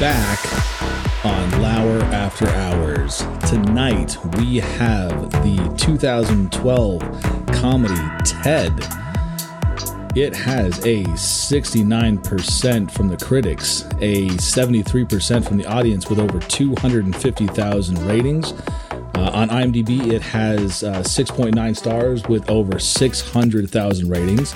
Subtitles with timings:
[0.00, 0.40] back
[1.26, 3.18] on Lauer After Hours.
[3.50, 7.00] Tonight we have the 2012
[7.52, 8.72] comedy Ted.
[10.16, 17.98] It has a 69% from the critics, a 73% from the audience, with over 250,000
[18.06, 18.54] ratings.
[19.14, 24.54] Uh, on IMDb, it has uh, 6.9 stars with over 600,000 ratings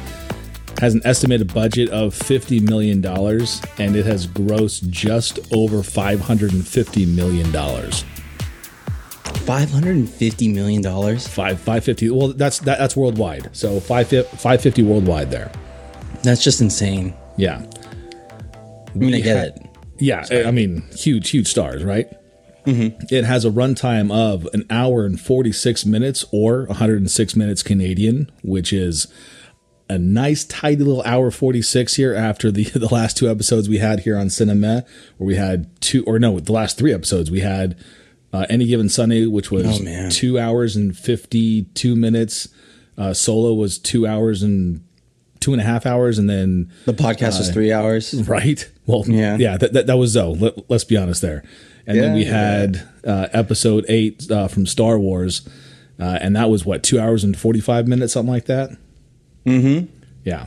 [0.81, 7.47] has an estimated budget of $50 million and it has grossed just over $550 million.
[9.45, 10.83] $550 million?
[11.19, 12.11] Five, 550.
[12.11, 13.55] Well, that's that, that's worldwide.
[13.57, 15.53] So 550 worldwide there.
[16.23, 17.15] That's just insane.
[17.37, 17.65] Yeah.
[18.95, 19.67] I mean, I get it.
[19.99, 20.25] Yeah.
[20.47, 22.09] I mean, huge, huge stars, right?
[22.65, 23.07] Mm-hmm.
[23.15, 28.73] It has a runtime of an hour and 46 minutes or 106 minutes Canadian, which
[28.73, 29.07] is
[29.89, 34.01] a nice tidy little hour 46 here after the the last two episodes we had
[34.01, 34.85] here on cinema
[35.19, 37.31] where we had two or no the last three episodes.
[37.31, 37.77] We had
[38.33, 42.49] uh, any given sunday which was Oh, two hours and 52 minutes.
[42.97, 44.83] Uh, solo was two hours and
[45.41, 48.15] two and a half hours and then The podcast was three hours.
[48.29, 48.67] right.
[48.87, 49.37] Well Yeah.
[49.37, 50.35] yeah that, that, that was zoe.
[50.37, 51.45] Let, us be honest there.
[51.87, 52.31] And then Yeah, we yeah.
[52.33, 55.47] had uh, episode eight uh, from star wars
[56.01, 58.71] uh, and that was what two hours and 45 minutes something like that
[60.25, 60.47] yeah.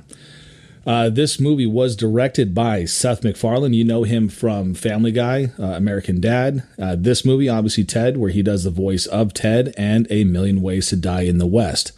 [0.85, 3.73] Uh, this movie was directed by Seth MacFarlane.
[3.73, 6.63] You know him from Family Guy, uh, American Dad.
[6.79, 10.61] Uh, this movie, obviously, Ted, where he does the voice of Ted, and A Million
[10.61, 11.91] Ways to Die in the West.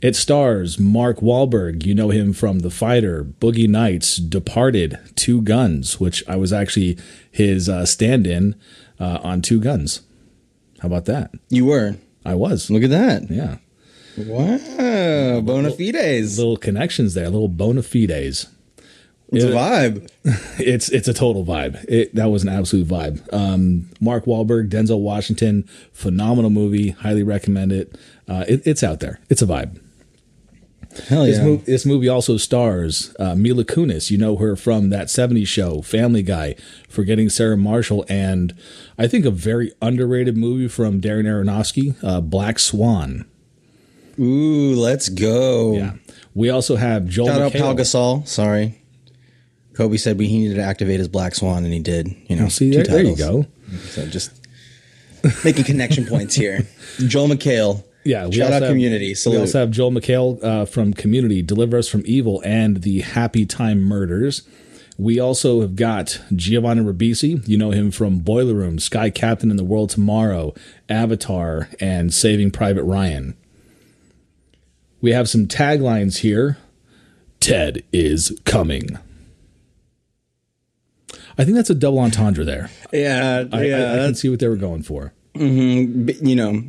[0.00, 1.84] It stars Mark Wahlberg.
[1.84, 6.96] You know him from The Fighter, Boogie Nights, Departed, Two Guns, which I was actually
[7.30, 8.54] his uh, stand in
[8.98, 10.00] uh, on Two Guns.
[10.80, 11.30] How about that?
[11.50, 11.96] You were.
[12.24, 12.70] I was.
[12.70, 13.30] Look at that.
[13.30, 13.58] Yeah.
[14.16, 15.40] Wow.
[15.40, 16.38] Bona fides.
[16.38, 18.46] Little connections there, little bona fides.
[19.32, 20.08] It's a vibe.
[20.60, 21.84] it's it's a total vibe.
[21.88, 23.32] It, that was an absolute vibe.
[23.32, 26.90] Um, Mark Wahlberg, Denzel Washington, phenomenal movie.
[26.90, 27.98] Highly recommend it.
[28.28, 28.62] Uh, it.
[28.66, 29.20] It's out there.
[29.28, 29.80] It's a vibe.
[31.08, 31.44] Hell This, yeah.
[31.44, 34.12] mo- this movie also stars uh, Mila Kunis.
[34.12, 36.54] You know her from that '70s show, Family Guy,
[36.88, 38.54] Forgetting Sarah Marshall, and
[38.96, 43.24] I think a very underrated movie from Darren Aronofsky, uh, Black Swan.
[44.18, 45.74] Ooh, let's go.
[45.76, 45.92] Yeah.
[46.34, 47.60] We also have Joel Shout out McHale.
[47.60, 48.28] Pau Gasol.
[48.28, 48.80] Sorry.
[49.74, 52.14] Kobe said we he needed to activate his black swan, and he did.
[52.28, 53.46] You know, See, two there, there you go.
[53.88, 54.30] So just
[55.44, 56.66] making connection points here.
[56.98, 57.82] Joel McHale.
[58.04, 59.14] Yeah, we Shout out have- Community.
[59.26, 63.46] We also have Joel McHale uh, from Community, Deliver Us from Evil, and the Happy
[63.46, 64.42] Time Murders.
[64.98, 67.46] We also have got Giovanni Ribisi.
[67.48, 70.54] You know him from Boiler Room, Sky Captain in the World Tomorrow,
[70.88, 73.36] Avatar, and Saving Private Ryan.
[75.04, 76.56] We have some taglines here.
[77.38, 78.98] Ted is coming.
[81.36, 82.70] I think that's a double entendre there.
[82.90, 83.76] yeah, I, yeah.
[83.76, 85.12] I, I can see what they were going for.
[85.34, 86.06] Mm-hmm.
[86.06, 86.62] but, you know,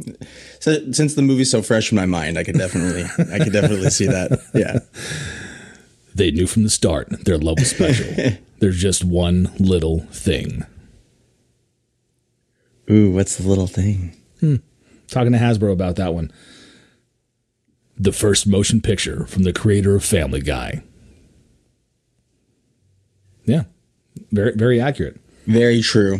[0.59, 3.90] so, since the movie's so fresh in my mind, I could definitely, I could definitely
[3.90, 4.38] see that.
[4.53, 4.79] Yeah.
[6.13, 8.38] They knew from the start their love was special.
[8.59, 10.63] There's just one little thing.
[12.90, 14.16] Ooh, what's the little thing?
[14.40, 14.56] Hmm.
[15.07, 16.31] Talking to Hasbro about that one.
[17.97, 20.83] The first motion picture from the creator of Family Guy.
[23.45, 23.63] Yeah,
[24.31, 25.19] very very accurate.
[25.45, 26.19] Very true.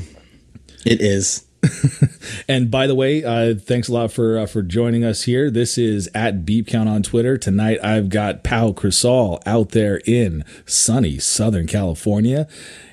[0.86, 1.46] It is.
[2.48, 5.50] And by the way, uh, thanks a lot for uh, for joining us here.
[5.50, 7.38] This is at Beep Count on Twitter.
[7.38, 12.48] Tonight I've got Pau Crisal out there in sunny Southern California,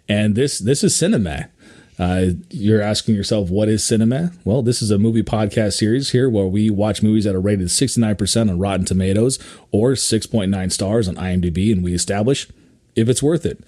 [0.09, 1.49] and this this is Cinema.
[1.99, 4.33] Uh, you're asking yourself, what is cinema?
[4.45, 7.69] Well, this is a movie podcast series here where we watch movies that are rated
[7.69, 9.39] 69% on Rotten Tomatoes
[9.71, 12.49] or 6.9 stars on IMDb, and we establish
[12.97, 13.61] if it's worth it.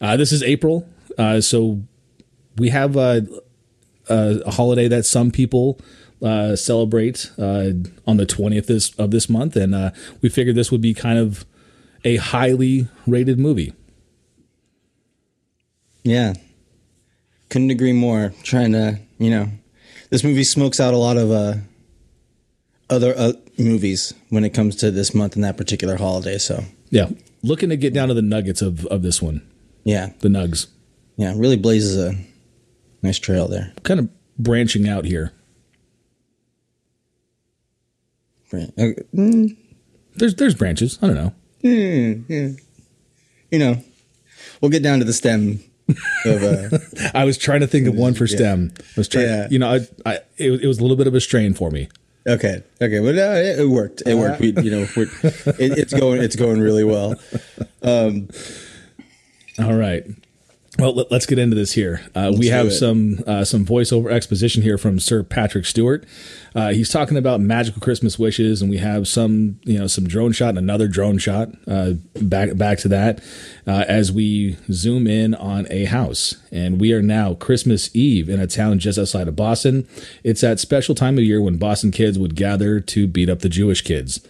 [0.00, 1.82] Uh, this is April, uh, so
[2.58, 3.22] we have uh,
[4.08, 5.80] a holiday that some people
[6.22, 7.70] uh, celebrate uh,
[8.06, 11.18] on the 20th this, of this month, and uh, we figured this would be kind
[11.18, 11.44] of
[12.04, 13.72] a highly rated movie.
[16.04, 16.34] Yeah.
[17.52, 18.32] Couldn't agree more.
[18.42, 19.46] Trying to, you know,
[20.08, 21.54] this movie smokes out a lot of uh,
[22.88, 26.38] other uh, movies when it comes to this month and that particular holiday.
[26.38, 27.10] So, Yeah,
[27.42, 29.46] looking to get down to the nuggets of, of this one,
[29.84, 30.14] yeah.
[30.20, 30.68] the nugs.
[31.16, 31.34] Yeah.
[31.36, 32.14] Really blazes a
[33.02, 33.74] nice trail there.
[33.82, 34.08] Kind of
[34.38, 35.32] branching out here.
[38.50, 39.56] Mm,
[40.16, 40.98] There's there's branches.
[41.02, 41.32] I don't know.
[41.62, 42.56] you
[43.52, 43.76] know,
[44.60, 45.60] we'll get down to the stem
[46.26, 46.78] of uh,
[47.14, 48.72] I was trying to think of one for STEM.
[48.78, 49.26] I was trying.
[49.26, 49.48] Yeah.
[49.50, 49.80] You know, I,
[50.10, 51.88] I it, was- it was a little bit of a strain for me.
[52.26, 52.62] Okay.
[52.80, 53.00] Okay.
[53.00, 54.02] Well, uh, it, it worked.
[54.06, 54.40] It worked.
[54.40, 56.22] We, you know, we're, it, it's going.
[56.22, 57.16] It's going really well.
[59.58, 60.04] All right.
[60.78, 62.00] Well, let- let's get into this here.
[62.14, 66.04] Uh, we have some uh, some voiceover exposition here from Sir Patrick Stewart.
[66.54, 70.32] Uh, he's talking about magical Christmas wishes, and we have some you know some drone
[70.32, 71.50] shot and another drone shot.
[71.68, 71.92] Uh,
[72.22, 73.22] back back to that
[73.66, 78.40] uh, as we zoom in on a house, and we are now Christmas Eve in
[78.40, 79.86] a town just outside of Boston.
[80.24, 83.50] It's that special time of year when Boston kids would gather to beat up the
[83.50, 84.26] Jewish kids.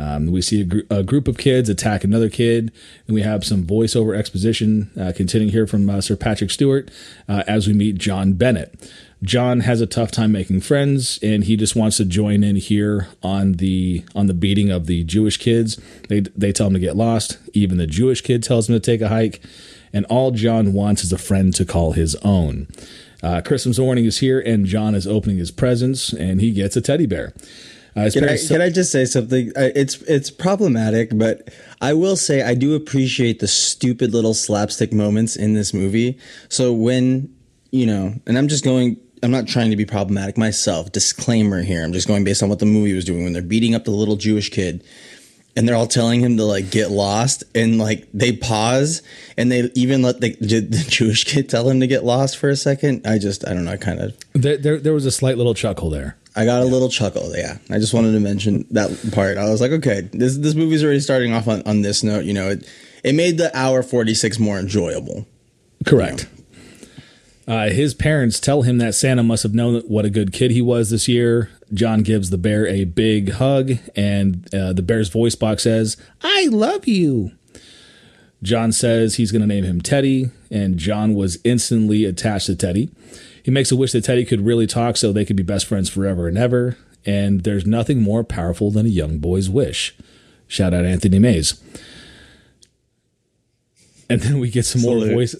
[0.00, 2.72] Um, we see a, gr- a group of kids attack another kid,
[3.06, 6.90] and we have some voiceover exposition uh, continuing here from uh, Sir Patrick Stewart
[7.28, 8.74] uh, as we meet John Bennett.
[9.22, 13.08] John has a tough time making friends, and he just wants to join in here
[13.22, 15.78] on the on the beating of the Jewish kids.
[16.08, 17.36] They they tell him to get lost.
[17.52, 19.42] Even the Jewish kid tells him to take a hike,
[19.92, 22.68] and all John wants is a friend to call his own.
[23.22, 26.80] Uh, Christmas morning is here, and John is opening his presents, and he gets a
[26.80, 27.34] teddy bear.
[27.96, 29.52] Uh, Can I, parents- can I just say something?
[29.56, 31.48] It's it's problematic, but
[31.80, 36.18] I will say I do appreciate the stupid little slapstick moments in this movie.
[36.48, 37.34] So when
[37.70, 38.96] you know, and I'm just going.
[39.22, 40.92] I'm not trying to be problematic myself.
[40.92, 41.84] Disclaimer here.
[41.84, 43.90] I'm just going based on what the movie was doing when they're beating up the
[43.90, 44.82] little Jewish kid
[45.54, 49.02] and they're all telling him to like get lost and like they pause
[49.36, 52.56] and they even let the, the Jewish kid tell him to get lost for a
[52.56, 53.06] second.
[53.06, 53.72] I just I don't know.
[53.72, 56.16] I kind of there, there, there was a slight little chuckle there.
[56.40, 57.36] I got a little chuckle.
[57.36, 59.36] Yeah, I just wanted to mention that part.
[59.36, 62.24] I was like, okay, this this movie's already starting off on, on this note.
[62.24, 62.66] You know, it
[63.04, 65.26] it made the hour forty six more enjoyable.
[65.84, 66.28] Correct.
[67.46, 70.62] Uh, his parents tell him that Santa must have known what a good kid he
[70.62, 71.50] was this year.
[71.74, 76.46] John gives the bear a big hug, and uh, the bear's voice box says, I
[76.46, 77.32] love you.
[78.42, 82.88] John says he's going to name him Teddy, and John was instantly attached to Teddy.
[83.50, 85.90] He makes a wish that Teddy could really talk so they could be best friends
[85.90, 89.92] forever and ever, and there's nothing more powerful than a young boy's wish.
[90.46, 91.60] Shout out Anthony Mays.
[94.08, 95.34] And then we get some more voice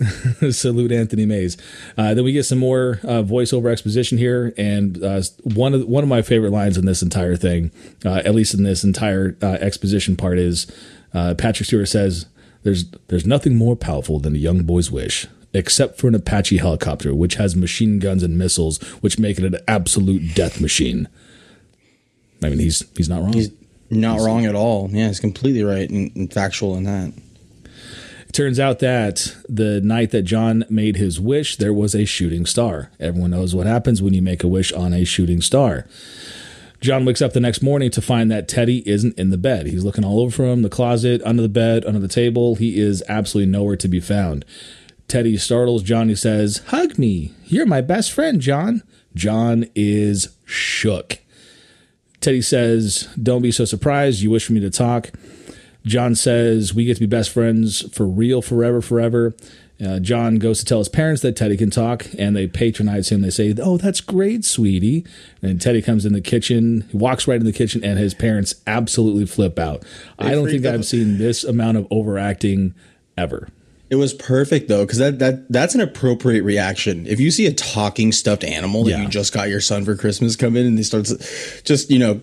[0.50, 1.56] salute Anthony Mays.
[1.96, 6.02] Uh, then we get some more uh, voiceover exposition here, and uh, one of one
[6.02, 7.70] of my favorite lines in this entire thing,
[8.04, 10.66] uh, at least in this entire uh, exposition part, is
[11.14, 12.26] uh, Patrick Stewart says,
[12.64, 17.14] "There's there's nothing more powerful than a young boy's wish, except for an Apache helicopter,
[17.14, 21.08] which has machine guns and missiles, which make it an absolute death machine."
[22.42, 23.32] I mean, he's he's not wrong.
[23.32, 23.50] He's
[23.90, 24.88] not wrong at all.
[24.90, 27.12] Yeah, he's completely right and, and factual in that.
[28.28, 32.46] It turns out that the night that John made his wish, there was a shooting
[32.46, 32.92] star.
[33.00, 35.84] Everyone knows what happens when you make a wish on a shooting star.
[36.80, 39.66] John wakes up the next morning to find that Teddy isn't in the bed.
[39.66, 42.54] He's looking all over for him, the closet, under the bed, under the table.
[42.54, 44.44] He is absolutely nowhere to be found.
[45.10, 46.08] Teddy startles John.
[46.08, 47.34] He says, Hug me.
[47.44, 48.84] You're my best friend, John.
[49.12, 51.18] John is shook.
[52.20, 54.22] Teddy says, Don't be so surprised.
[54.22, 55.10] You wish for me to talk.
[55.84, 59.34] John says, We get to be best friends for real, forever, forever.
[59.84, 63.22] Uh, John goes to tell his parents that Teddy can talk, and they patronize him.
[63.22, 65.04] They say, Oh, that's great, sweetie.
[65.42, 68.54] And Teddy comes in the kitchen, he walks right in the kitchen, and his parents
[68.64, 69.84] absolutely flip out.
[70.20, 70.74] I don't think out.
[70.74, 72.74] I've seen this amount of overacting
[73.18, 73.48] ever.
[73.90, 77.06] It was perfect though, because that, that that's an appropriate reaction.
[77.06, 79.02] If you see a talking stuffed animal that Yeah.
[79.02, 81.12] you just got your son for Christmas come in and he starts
[81.62, 82.20] just you know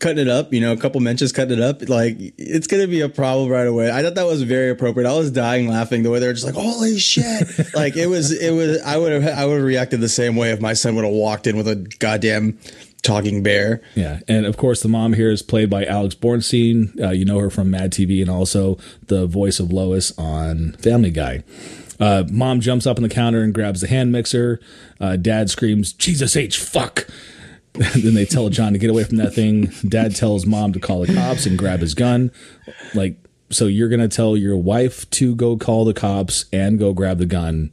[0.00, 3.02] cutting it up, you know, a couple mentions cutting it up, like it's gonna be
[3.02, 3.90] a problem right away.
[3.90, 5.06] I thought that was very appropriate.
[5.08, 8.50] I was dying laughing the way they're just like, "Holy shit!" like it was, it
[8.52, 8.80] was.
[8.82, 11.12] I would have, I would have reacted the same way if my son would have
[11.14, 12.58] walked in with a goddamn
[13.00, 13.82] talking bear.
[13.94, 16.98] Yeah, and of course the mom here is played by Alex Borstein.
[17.00, 21.10] Uh, you know her from Mad TV and also the voice of Lois on Family
[21.10, 21.42] Guy.
[21.98, 24.60] Uh, mom jumps up on the counter and grabs the hand mixer.
[25.00, 27.06] Uh, Dad screams, "Jesus H fuck!"
[27.74, 29.70] then they tell John to get away from that thing.
[29.86, 32.32] Dad tells mom to call the cops and grab his gun.
[32.94, 33.16] Like,
[33.50, 37.26] so you're gonna tell your wife to go call the cops and go grab the
[37.26, 37.70] gun?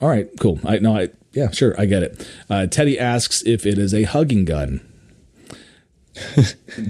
[0.00, 0.60] All right, cool.
[0.64, 2.28] I know I yeah, sure, I get it.
[2.48, 4.80] Uh, Teddy asks if it is a hugging gun.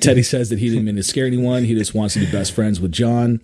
[0.01, 1.65] Teddy says that he didn't mean to scare anyone.
[1.65, 3.41] He just wants to be best friends with John.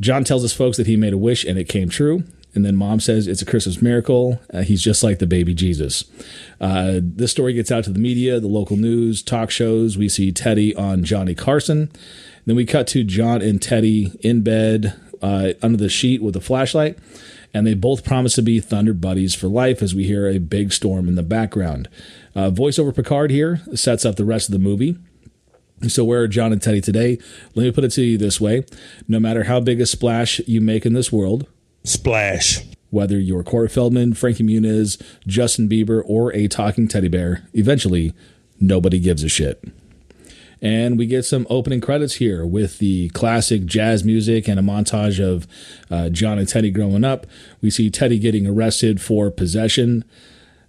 [0.00, 2.24] John tells his folks that he made a wish and it came true.
[2.54, 4.40] And then mom says it's a Christmas miracle.
[4.52, 6.04] Uh, he's just like the baby Jesus.
[6.60, 9.98] Uh, this story gets out to the media, the local news, talk shows.
[9.98, 11.90] We see Teddy on Johnny Carson.
[12.46, 16.40] Then we cut to John and Teddy in bed uh, under the sheet with a
[16.40, 16.98] flashlight.
[17.56, 20.74] And they both promise to be Thunder Buddies for life as we hear a big
[20.74, 21.88] storm in the background.
[22.34, 24.98] Uh, voiceover Picard here sets up the rest of the movie.
[25.88, 27.18] So, where are John and Teddy today?
[27.54, 28.66] Let me put it to you this way
[29.08, 31.46] no matter how big a splash you make in this world,
[31.82, 32.60] Splash.
[32.90, 38.12] whether you're Corey Feldman, Frankie Muniz, Justin Bieber, or a talking teddy bear, eventually
[38.60, 39.64] nobody gives a shit.
[40.62, 45.22] And we get some opening credits here with the classic jazz music and a montage
[45.22, 45.46] of
[45.90, 47.26] uh, John and Teddy growing up.
[47.60, 50.04] We see Teddy getting arrested for possession.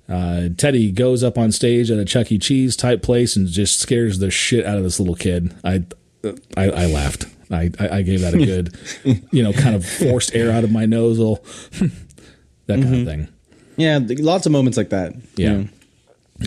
[0.10, 2.38] Uh, Teddy goes up on stage at a Chuck E.
[2.38, 5.54] Cheese type place and just scares the shit out of this little kid.
[5.64, 5.84] I,
[6.56, 7.26] I, I laughed.
[7.50, 8.78] I, I gave that a good,
[9.32, 11.18] you know, kind of forced air out of my nose,
[11.72, 11.90] that
[12.68, 12.94] kind mm-hmm.
[12.94, 13.28] of thing.
[13.78, 15.14] Yeah, lots of moments like that.
[15.36, 15.64] Yeah.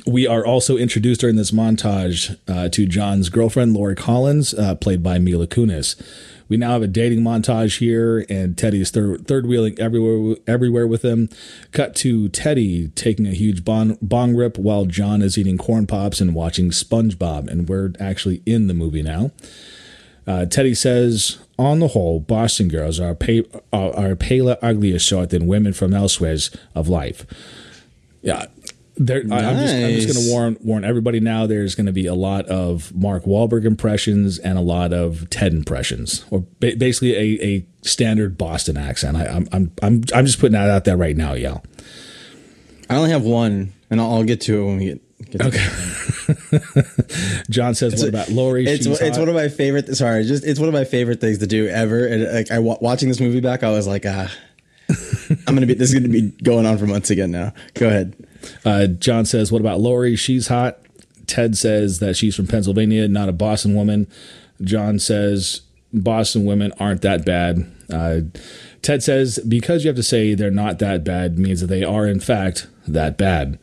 [0.07, 5.03] We are also introduced during this montage uh, to John's girlfriend, Lori Collins, uh, played
[5.03, 6.01] by Mila Kunis.
[6.49, 10.87] We now have a dating montage here, and Teddy is third, third wheeling everywhere, everywhere
[10.87, 11.29] with him.
[11.71, 16.21] Cut to Teddy taking a huge bong, bong rip while John is eating corn pops
[16.21, 19.31] and watching SpongeBob, and we're actually in the movie now.
[20.27, 25.31] Uh, Teddy says, on the whole, Boston girls are, pay, are, are paler, uglier sort
[25.31, 26.37] than women from elsewhere
[26.75, 27.27] of life.
[28.23, 28.47] Yeah,
[29.01, 29.43] there, nice.
[29.43, 31.47] I, am just, I'm just going to warn warn everybody now.
[31.47, 35.55] There's going to be a lot of Mark Wahlberg impressions and a lot of Ted
[35.55, 39.17] impressions, or ba- basically a, a standard Boston accent.
[39.17, 41.65] I, am I'm I'm I'm just putting that out there right now, y'all.
[42.91, 45.31] I only have one, and I'll, I'll get to it when we get.
[45.31, 45.67] get okay.
[47.51, 49.21] John says, it's "What about Lori?" It's She's it's hot.
[49.21, 49.97] one of my favorite.
[49.97, 52.07] Sorry, just it's one of my favorite things to do ever.
[52.07, 54.31] And like I watching this movie back, I was like, ah,
[55.47, 55.73] I'm gonna be.
[55.73, 57.55] This is gonna be going on for months again now.
[57.73, 58.15] Go ahead.
[58.65, 60.17] Uh, John says, What about Lori?
[60.17, 60.79] She's hot.
[61.27, 64.09] Ted says that she's from Pennsylvania, not a Boston woman.
[64.63, 67.71] John says, Boston women aren't that bad.
[67.93, 68.21] Uh,
[68.83, 72.07] Ted says, Because you have to say they're not that bad means that they are,
[72.07, 73.59] in fact, that bad.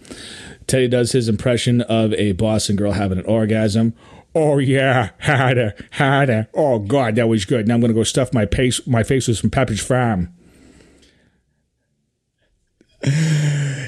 [0.68, 3.94] Teddy does his impression of a Boston girl having an orgasm.
[4.36, 6.48] Oh yeah, harder, harder.
[6.54, 7.68] Oh god, that was good.
[7.68, 10.34] Now I'm gonna go stuff my face my face with some Pepperidge Farm.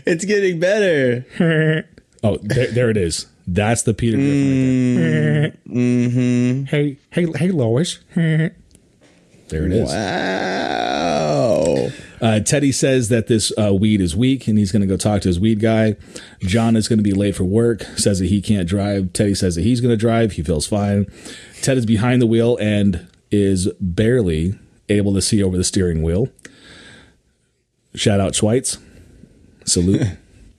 [0.09, 1.85] It's getting better.
[2.23, 3.27] oh, there, there, it is.
[3.45, 5.55] That's the Peter Griffin.
[5.67, 6.63] Mm, mm-hmm.
[6.63, 7.99] Hey, hey, hey, Lois.
[8.15, 8.55] there
[9.51, 9.87] it is.
[9.87, 11.89] Wow.
[12.19, 15.21] Uh, Teddy says that this uh, weed is weak and he's going to go talk
[15.21, 15.95] to his weed guy.
[16.39, 19.13] John is going to be late for work, says that he can't drive.
[19.13, 20.31] Teddy says that he's going to drive.
[20.31, 21.05] He feels fine.
[21.61, 24.57] Ted is behind the wheel and is barely
[24.89, 26.29] able to see over the steering wheel.
[27.93, 28.79] Shout out Schweitz.
[29.65, 30.07] Salute.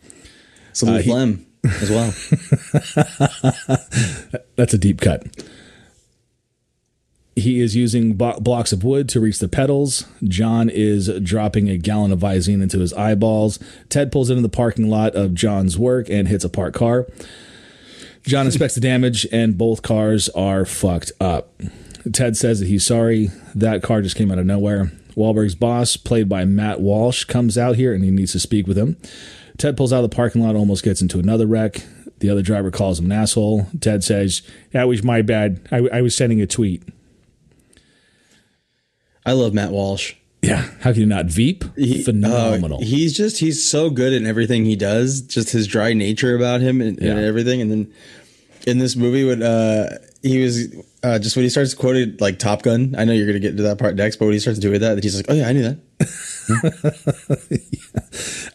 [0.73, 2.15] Salute uh, Flem as well.
[4.57, 5.27] That's a deep cut.
[7.37, 10.07] He is using bo- blocks of wood to reach the pedals.
[10.25, 13.59] John is dropping a gallon of Visine into his eyeballs.
[13.89, 17.07] Ted pulls into the parking lot of John's work and hits a parked car.
[18.27, 21.53] John inspects the damage, and both cars are fucked up.
[22.13, 23.31] Ted says that he's sorry.
[23.55, 24.93] That car just came out of nowhere.
[25.21, 28.79] Wahlberg's boss, played by Matt Walsh, comes out here and he needs to speak with
[28.79, 28.97] him.
[29.59, 31.85] Ted pulls out of the parking lot, almost gets into another wreck.
[32.21, 33.67] The other driver calls him an asshole.
[33.81, 35.67] Ted says, That was my bad.
[35.71, 36.83] I, I was sending a tweet.
[39.25, 40.15] I love Matt Walsh.
[40.43, 41.27] Yeah, how can you not?
[41.27, 42.79] Veep, he, phenomenal.
[42.79, 45.21] Uh, he's just he's so good in everything he does.
[45.21, 47.11] Just his dry nature about him and, yeah.
[47.11, 47.61] and everything.
[47.61, 47.93] And then
[48.67, 50.69] in this movie, when uh, he was
[51.03, 52.95] uh, just when he starts quoting like Top Gun.
[52.97, 54.81] I know you're going to get to that part next, but when he starts doing
[54.81, 55.79] that, he's like, "Oh yeah, I knew that."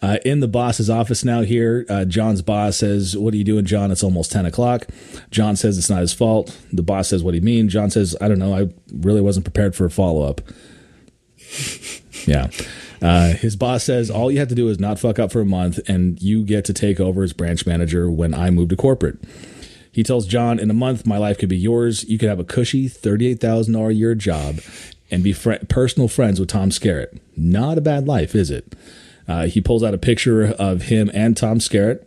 [0.02, 0.08] yeah.
[0.08, 1.42] uh, in the boss's office now.
[1.42, 3.90] Here, uh, John's boss says, "What are you doing, John?
[3.90, 4.86] It's almost ten o'clock."
[5.30, 6.56] John says it's not his fault.
[6.72, 8.54] The boss says, "What do you mean?" John says, "I don't know.
[8.54, 10.40] I really wasn't prepared for a follow up."
[12.26, 12.48] yeah.
[13.02, 15.46] Uh, his boss says all you have to do is not fuck up for a
[15.46, 19.18] month, and you get to take over as branch manager when I move to corporate.
[19.96, 22.04] He tells John, in a month, my life could be yours.
[22.04, 24.60] You could have a cushy $38,000 a year job
[25.10, 27.18] and be fr- personal friends with Tom Skerritt.
[27.34, 28.74] Not a bad life, is it?
[29.26, 32.06] Uh, he pulls out a picture of him and Tom Skerritt,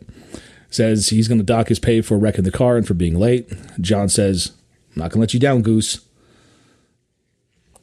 [0.70, 3.52] says he's going to dock his pay for wrecking the car and for being late.
[3.80, 4.52] John says,
[4.94, 5.98] I'm not going to let you down, Goose.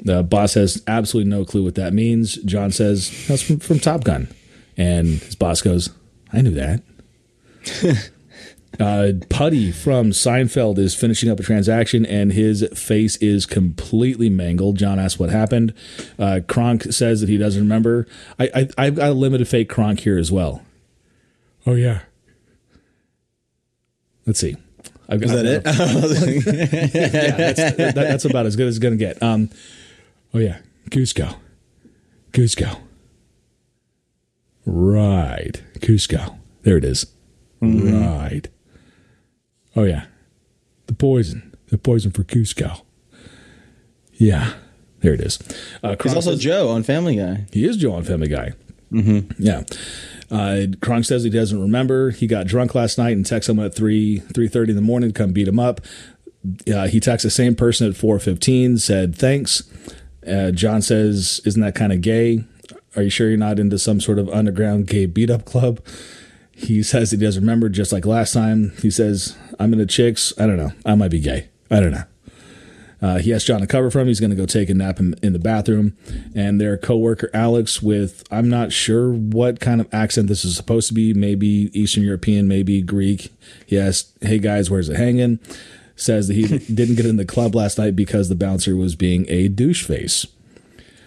[0.06, 2.36] The boss has absolutely no clue what that means.
[2.44, 4.30] John says, That's from, from Top Gun.
[4.78, 5.90] And his boss goes,
[6.32, 6.82] I knew that.
[8.80, 14.78] Uh, Puddy from Seinfeld is finishing up a transaction and his face is completely mangled.
[14.78, 15.74] John asks what happened.
[16.20, 18.08] Uh, Kronk says that he doesn't remember.
[18.40, 20.64] I, I, have got a limited fake Kronk here as well.
[21.66, 22.02] Oh, yeah.
[24.26, 24.58] Let's see.
[25.10, 25.62] I've got, is that it?
[26.94, 29.24] yeah, that's, that, that's, about as good as it's going to get.
[29.24, 29.50] Um,
[30.34, 30.60] oh, yeah.
[30.90, 31.36] Kuzco.
[32.32, 32.80] Kuzco.
[34.66, 35.64] Right.
[35.80, 36.38] Kuzco.
[36.64, 37.08] There it is.
[37.62, 38.06] Mm-hmm.
[38.06, 38.50] Right.
[39.78, 40.06] Oh yeah,
[40.88, 42.82] the poison, the poison for Kuzco.
[44.14, 44.54] Yeah,
[45.02, 45.40] there it is.
[45.84, 47.46] Uh, He's also says, Joe on Family Guy.
[47.52, 48.54] He is Joe on Family Guy.
[48.92, 49.32] Mm-hmm.
[49.42, 49.64] Yeah.
[50.30, 52.12] Uh, Kronk says he doesn't remember.
[52.12, 55.10] He got drunk last night and texted someone at three three thirty in the morning
[55.12, 55.82] to come beat him up.
[56.72, 59.64] Uh, he texts the same person at 4:15, said thanks.
[60.26, 62.44] Uh, John says, "Isn't that kind of gay?
[62.96, 65.80] Are you sure you're not into some sort of underground gay beat up club?"
[66.58, 68.72] He says he does remember, just like last time.
[68.82, 70.34] He says, "I'm into chicks.
[70.40, 70.72] I don't know.
[70.86, 71.50] I might be gay.
[71.70, 72.04] I don't know."
[73.00, 74.08] Uh, he asked John to cover for him.
[74.08, 75.96] He's going to go take a nap in, in the bathroom.
[76.34, 80.88] And their coworker Alex, with I'm not sure what kind of accent this is supposed
[80.88, 83.32] to be, maybe Eastern European, maybe Greek.
[83.68, 85.40] He asked, "Hey guys, where's it hanging?"
[85.96, 89.28] Says that he didn't get in the club last night because the bouncer was being
[89.30, 90.26] a douche face.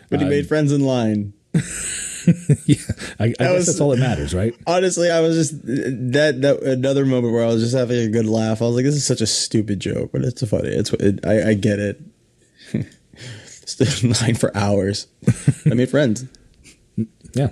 [0.09, 1.33] But he made friends in line.
[2.67, 2.77] yeah,
[3.19, 4.55] I, I guess was- that's all that matters, right?
[4.67, 8.27] Honestly, I was just that that another moment where I was just having a good
[8.27, 8.61] laugh.
[8.62, 10.69] I was like, "This is such a stupid joke, but it's funny.
[10.69, 12.00] It's it, I, I get it."
[13.47, 15.07] Stood in line for hours.
[15.67, 16.25] I made friends.
[17.35, 17.50] Yeah.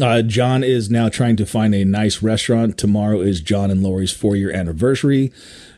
[0.00, 2.78] Uh, John is now trying to find a nice restaurant.
[2.78, 5.32] Tomorrow is John and Lori's four year anniversary.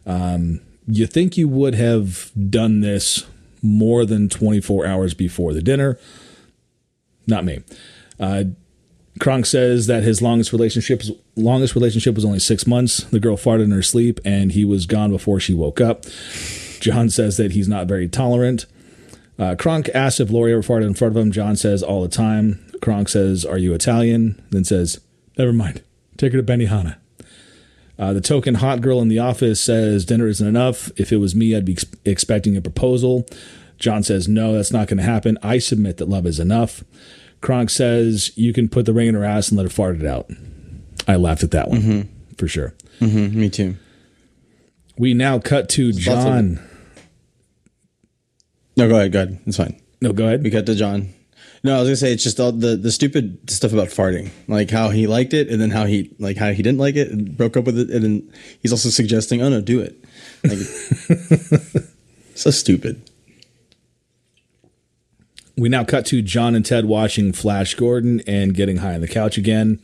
[0.04, 3.26] Um, you think you would have done this
[3.62, 5.98] more than 24 hours before the dinner?
[7.26, 7.60] Not me.
[8.18, 8.44] Uh,
[9.18, 11.02] Kronk says that his longest relationship
[11.36, 13.04] longest relationship was only six months.
[13.04, 16.04] The girl farted in her sleep, and he was gone before she woke up.
[16.80, 18.66] John says that he's not very tolerant.
[19.38, 21.32] Uh, Kronk asks if Lori ever farted in front of him.
[21.32, 22.64] John says all the time.
[22.80, 25.00] Kronk says, "Are you Italian?" Then says,
[25.36, 25.82] "Never mind.
[26.16, 26.96] Take her to Benihana."
[27.98, 30.90] Uh, the token hot girl in the office says dinner isn't enough.
[30.96, 33.26] If it was me, I'd be ex- expecting a proposal.
[33.80, 35.36] John says, no, that's not going to happen.
[35.42, 36.84] I submit that love is enough.
[37.40, 40.06] Kronk says, you can put the ring in her ass and let her fart it
[40.06, 40.30] out.
[41.08, 42.74] I laughed at that one for sure.
[43.00, 43.76] Mm, me too.
[44.98, 46.60] We now cut to of- John.
[48.76, 49.12] No, go ahead.
[49.12, 49.40] Go ahead.
[49.46, 49.80] It's fine.
[50.00, 50.42] No, go ahead.
[50.42, 51.14] We cut to John.
[51.62, 54.70] No, I was gonna say it's just all the the stupid stuff about farting, like
[54.70, 57.36] how he liked it, and then how he like how he didn't like it, and
[57.36, 58.32] broke up with it, and then
[58.62, 60.02] he's also suggesting, "Oh no, do it."
[60.42, 60.58] Like,
[62.34, 63.09] so stupid.
[65.56, 69.08] We now cut to John and Ted watching Flash Gordon and getting high on the
[69.08, 69.80] couch again.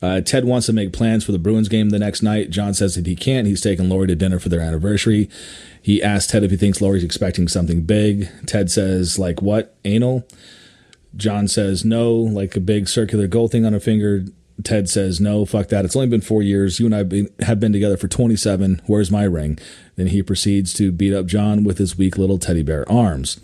[0.00, 2.50] Uh, Ted wants to make plans for the Bruins game the next night.
[2.50, 3.46] John says that he can't.
[3.46, 5.28] He's taking Lori to dinner for their anniversary.
[5.82, 8.28] He asks Ted if he thinks Lori's expecting something big.
[8.46, 9.76] Ted says, like what?
[9.84, 10.26] Anal?
[11.16, 14.24] John says no, like a big circular gold thing on her finger.
[14.62, 15.84] Ted says no, fuck that.
[15.84, 16.78] It's only been four years.
[16.78, 18.82] You and I have been, have been together for 27.
[18.86, 19.58] Where's my ring?
[19.96, 23.40] Then he proceeds to beat up John with his weak little teddy bear arms.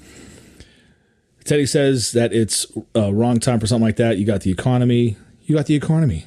[1.45, 4.19] Teddy says that it's a wrong time for something like that.
[4.19, 5.17] You got the economy.
[5.45, 6.27] You got the economy.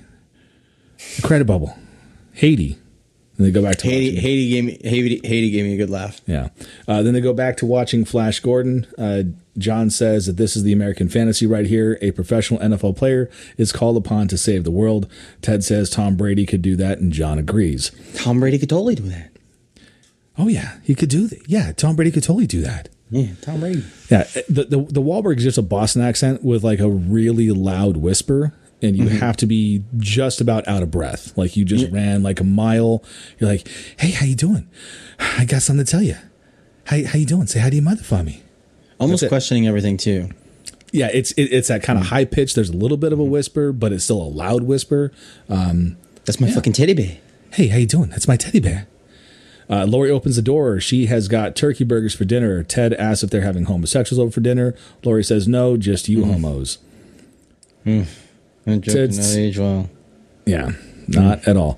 [1.16, 1.78] The credit bubble.
[2.34, 2.78] Haiti.
[3.38, 5.78] And they go back to Haiti, watching- Haiti gave me Haiti, Haiti gave me a
[5.78, 6.22] good laugh.
[6.26, 6.50] yeah.
[6.88, 8.88] Uh, then they go back to watching Flash Gordon.
[8.98, 9.24] Uh,
[9.60, 11.98] John says that this is the American fantasy right here.
[12.02, 15.08] A professional NFL player is called upon to save the world.
[15.42, 17.92] Ted says Tom Brady could do that, and John agrees.
[18.16, 19.32] Tom Brady could totally do that.
[20.38, 21.48] Oh yeah, he could do that.
[21.48, 22.90] Yeah, Tom Brady could totally do that.
[23.10, 23.84] Yeah, Tom Brady.
[24.10, 27.98] Yeah, the the, the Wahlberg is just a Boston accent with like a really loud
[27.98, 29.18] whisper, and you mm-hmm.
[29.18, 31.38] have to be just about out of breath.
[31.38, 33.04] Like you just ran like a mile.
[33.40, 33.68] You're like,
[33.98, 34.70] "Hey, how you doing?
[35.20, 36.18] I got something to tell you.
[36.86, 37.48] How how you doing?
[37.48, 38.44] Say hi to your mother for me."
[39.00, 40.30] Almost questioning everything too.
[40.92, 42.16] Yeah, it's it, it's that kind of mm-hmm.
[42.16, 42.56] high pitch.
[42.56, 43.32] There's a little bit of a mm-hmm.
[43.32, 45.12] whisper, but it's still a loud whisper.
[45.50, 47.18] Um, That's my fucking teddy bear.
[47.54, 48.10] Hey, how you doing?
[48.10, 48.88] That's my teddy bear.
[49.70, 50.80] Uh, Lori opens the door.
[50.80, 52.64] She has got turkey burgers for dinner.
[52.64, 54.74] Ted asks if they're having homosexuals over for dinner.
[55.04, 56.78] Lori says no, just you homos.
[57.86, 58.06] No
[58.66, 59.90] joke, Ted's- age well.
[60.46, 60.72] Yeah,
[61.08, 61.78] not at all.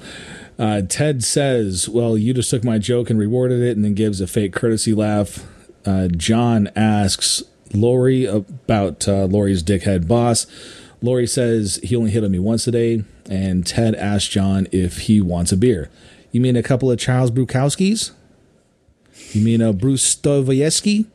[0.57, 4.19] Uh, Ted says, Well, you just took my joke and rewarded it, and then gives
[4.21, 5.45] a fake courtesy laugh.
[5.85, 7.41] Uh, John asks
[7.73, 10.45] Lori about uh, Lori's dickhead boss.
[11.01, 14.99] Lori says he only hit on me once a day, and Ted asks John if
[15.01, 15.89] he wants a beer.
[16.31, 18.11] You mean a couple of Charles Brukowskis?
[19.31, 21.05] You mean a Bruce Stovoyevsky?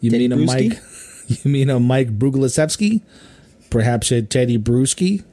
[0.00, 0.70] You Teddy mean a Bruschi?
[0.70, 0.78] Mike?
[1.44, 3.00] You mean a Mike Bruglasevsky?
[3.70, 4.58] Perhaps a Teddy?
[4.58, 5.24] What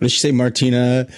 [0.00, 0.30] did she say?
[0.30, 1.08] Martina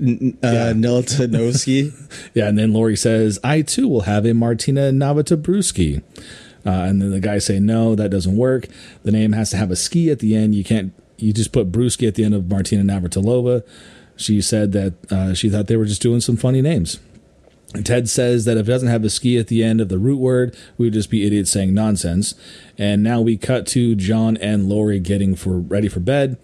[0.00, 0.72] N- uh, Yeah.
[0.74, 1.92] Nilatinovsky?
[2.34, 6.02] Yeah, and then Lori says, "I too will have a Martina Navratilowski."
[6.66, 8.68] Uh, and then the guys say, "No, that doesn't work.
[9.02, 10.54] The name has to have a ski at the end.
[10.54, 10.92] You can't.
[11.18, 13.62] You just put Brewski at the end of Martina Navratilova."
[14.16, 17.00] She said that uh, she thought they were just doing some funny names.
[17.82, 20.20] Ted says that if it doesn't have a ski at the end of the root
[20.20, 22.36] word, we would just be idiots saying nonsense.
[22.78, 26.38] And now we cut to John and Lori getting for ready for bed.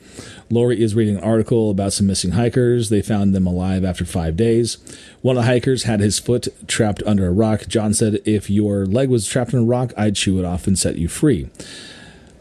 [0.50, 2.88] Lori is reading an article about some missing hikers.
[2.88, 4.78] They found them alive after five days.
[5.22, 7.68] One of the hikers had his foot trapped under a rock.
[7.68, 10.76] John said, If your leg was trapped in a rock, I'd chew it off and
[10.76, 11.48] set you free.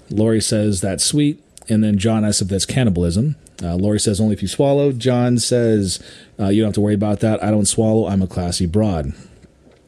[0.09, 1.43] Lori says that's sweet.
[1.67, 3.35] and then John asks if that's cannibalism.
[3.61, 4.91] Uh, Lori says only if you swallow.
[4.91, 6.01] John says
[6.39, 7.43] uh, you don't have to worry about that.
[7.43, 8.07] I don't swallow.
[8.07, 9.13] I'm a classy broad.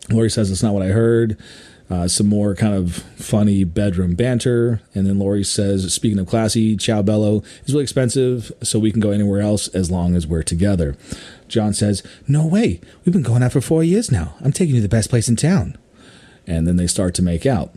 [0.10, 1.38] Lori says it's not what I heard.
[1.90, 4.82] Uh, some more kind of funny bedroom banter.
[4.96, 9.02] And then Lori says, speaking of classy, Ciao Bello is really expensive, so we can
[9.02, 10.96] go anywhere else as long as we're together.
[11.50, 12.80] John says, No way.
[13.04, 14.36] We've been going out for four years now.
[14.40, 15.78] I'm taking you to the best place in town.
[16.48, 17.76] And then they start to make out.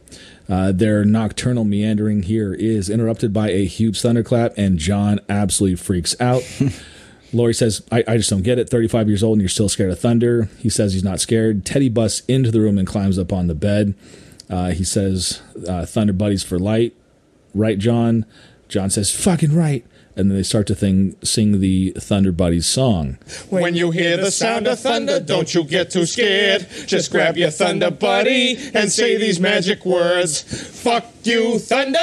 [0.49, 6.19] Uh, their nocturnal meandering here is interrupted by a huge thunderclap, and John absolutely freaks
[6.21, 6.43] out.
[7.33, 8.71] Lori says, I, I, just don't get it.
[8.71, 10.49] 35 years old and you're still scared of thunder.
[10.61, 11.67] He says he's not scared.
[11.67, 13.95] Teddy busts into the room and climbs up on the bed.
[14.49, 16.95] Uh, he says, uh, Thunder Buddies for light.
[17.53, 18.25] Right, John?
[18.69, 19.85] John says, fucking right
[20.17, 23.19] and then they start to thing, sing the Thunder Buddies song.
[23.51, 26.67] When you hear the sound of thunder, don't you get too scared.
[26.87, 30.43] Just grab your Thunder Buddy and say these magic words.
[30.83, 31.99] Fuck you, Thunder!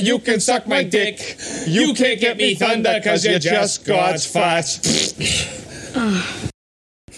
[0.00, 1.20] You can suck my dick.
[1.66, 4.82] You can't get me Thunder because you're just God's farts.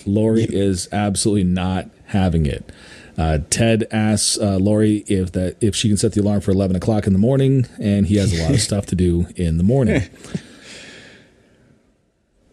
[0.07, 2.71] Lori is absolutely not having it.
[3.17, 6.77] Uh, Ted asks uh, Lori if that if she can set the alarm for eleven
[6.77, 9.65] o'clock in the morning, and he has a lot of stuff to do in the
[9.65, 10.03] morning.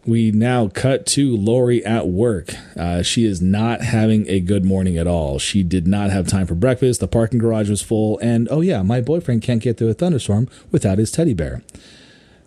[0.04, 2.54] we now cut to Lori at work.
[2.76, 5.38] Uh, she is not having a good morning at all.
[5.38, 7.00] She did not have time for breakfast.
[7.00, 10.48] The parking garage was full, and oh yeah, my boyfriend can't get through a thunderstorm
[10.70, 11.62] without his teddy bear.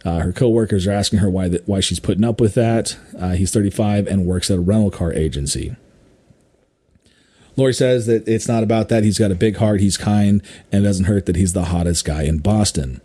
[0.04, 2.97] Uh, her coworkers are asking her why that why she's putting up with that.
[3.19, 5.75] Uh, he's 35 and works at a rental car agency.
[7.58, 9.04] Lori says that it's not about that.
[9.04, 10.41] He's got a big heart, he's kind,
[10.72, 13.02] and it doesn't hurt that he's the hottest guy in Boston.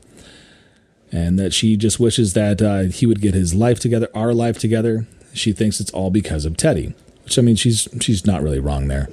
[1.12, 4.58] And that she just wishes that uh, he would get his life together, our life
[4.58, 5.06] together.
[5.32, 8.88] She thinks it's all because of Teddy, which I mean, she's she's not really wrong
[8.88, 9.08] there.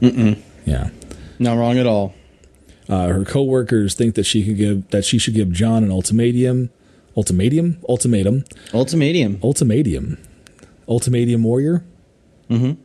[0.00, 0.38] Mm-mm.
[0.64, 0.90] Yeah,
[1.38, 2.14] not wrong at all.
[2.88, 6.70] Uh, her coworkers think that she could give that she should give John an ultimatum,
[7.16, 10.18] ultimatum, ultimatum, ultimatum, ultimatum,
[10.88, 11.84] ultimatum warrior.
[12.48, 12.80] Mm-hmm.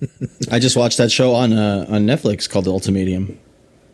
[0.50, 3.38] I just watched that show on uh, on Netflix called The Ultimatum.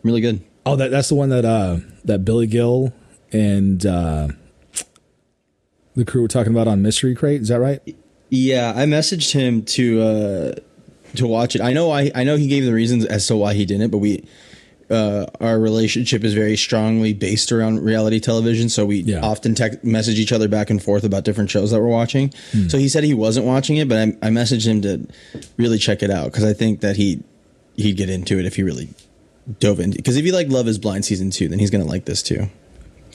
[0.03, 0.43] Really good.
[0.65, 2.93] Oh, that that's the one that uh that Billy Gill
[3.31, 4.27] and uh
[5.95, 7.41] the crew were talking about on Mystery Crate.
[7.41, 7.81] Is that right?
[8.29, 10.55] Yeah, I messaged him to uh
[11.15, 11.61] to watch it.
[11.61, 13.99] I know I I know he gave the reasons as to why he didn't, but
[13.99, 14.27] we
[14.89, 18.69] uh, our relationship is very strongly based around reality television.
[18.69, 19.21] So we yeah.
[19.21, 22.33] often text, message each other back and forth about different shows that we're watching.
[22.51, 22.67] Hmm.
[22.67, 25.07] So he said he wasn't watching it, but I, I messaged him to
[25.57, 27.23] really check it out because I think that he
[27.75, 28.89] he'd get into it if he really
[29.59, 29.97] dove into.
[29.97, 32.49] Because if you like Love Is Blind season two, then he's gonna like this too.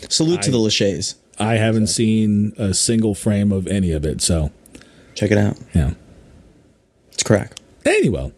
[0.09, 1.17] Salute I, to the Lachey's.
[1.39, 1.95] I haven't so.
[1.95, 4.51] seen a single frame of any of it, so
[5.15, 5.57] check it out.
[5.75, 5.93] Yeah,
[7.13, 7.55] it's crack.
[7.85, 8.33] Anyway,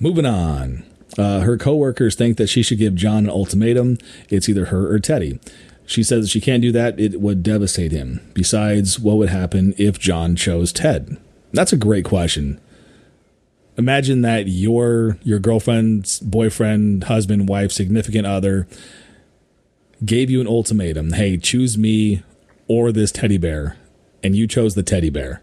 [0.00, 0.84] moving on.
[1.20, 3.98] Uh, her coworkers think that she should give John an ultimatum.
[4.30, 5.38] It's either her or Teddy.
[5.84, 6.98] She says she can't do that.
[6.98, 8.26] It would devastate him.
[8.32, 11.18] Besides, what would happen if John chose Ted?
[11.52, 12.58] That's a great question.
[13.76, 18.66] Imagine that your your girlfriend's boyfriend, husband, wife, significant other
[20.02, 21.12] gave you an ultimatum.
[21.12, 22.22] Hey, choose me
[22.66, 23.76] or this teddy bear,
[24.22, 25.42] and you chose the teddy bear.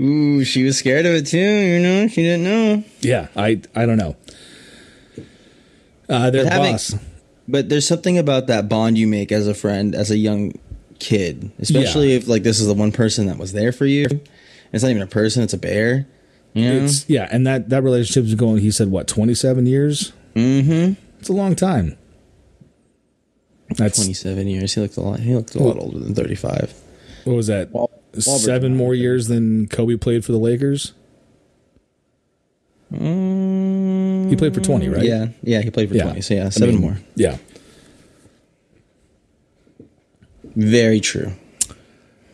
[0.00, 1.38] Ooh, she was scared of it too.
[1.38, 2.84] You know, she didn't know.
[3.00, 4.16] Yeah, I I don't know.
[6.08, 6.94] Uh, their having, boss.
[7.46, 10.52] But there's something about that bond you make as a friend, as a young
[10.98, 12.16] kid, especially yeah.
[12.16, 14.06] if like this is the one person that was there for you.
[14.72, 16.06] It's not even a person; it's a bear.
[16.54, 16.84] You know?
[16.84, 18.58] It's yeah, and that that relationship is going.
[18.58, 20.12] He said what, 27 years?
[20.34, 20.94] Mm-hmm.
[21.20, 21.96] It's a long time.
[23.76, 24.74] That's 27 years.
[24.74, 25.20] He looks a lot.
[25.20, 26.74] He looks a lot older than 35.
[27.24, 27.70] What was that?
[27.72, 30.92] Well, seven more years than Kobe played for the Lakers?
[32.92, 35.02] Mm, he played for 20, right?
[35.02, 35.28] Yeah.
[35.42, 36.04] Yeah, he played for yeah.
[36.04, 36.20] 20.
[36.20, 36.98] So, yeah, seven I mean, more.
[37.16, 37.38] Yeah.
[40.54, 41.32] Very true.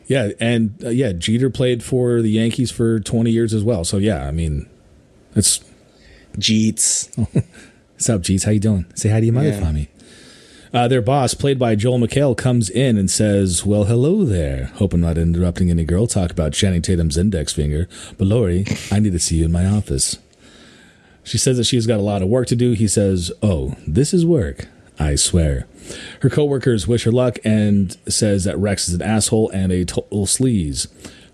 [0.06, 3.84] Yeah, and uh, yeah, Jeter played for the Yankees for 20 years as well.
[3.84, 4.68] So yeah, I mean,
[5.36, 5.60] it's
[6.36, 7.16] Jeets.
[7.92, 8.44] What's up, Jeets?
[8.44, 8.86] How you doing?
[8.96, 9.60] Say hi to your mother yeah.
[9.60, 9.88] for me.
[10.72, 14.66] Uh, their boss, played by Joel McHale, comes in and says, Well, hello there.
[14.76, 19.00] Hope I'm not interrupting any girl talk about Channing Tatum's index finger, but Lori, I
[19.00, 20.18] need to see you in my office.
[21.24, 22.72] She says that she's got a lot of work to do.
[22.72, 24.68] He says, Oh, this is work.
[24.96, 25.66] I swear.
[26.20, 30.26] Her coworkers wish her luck and says that Rex is an asshole and a total
[30.26, 30.86] sleaze.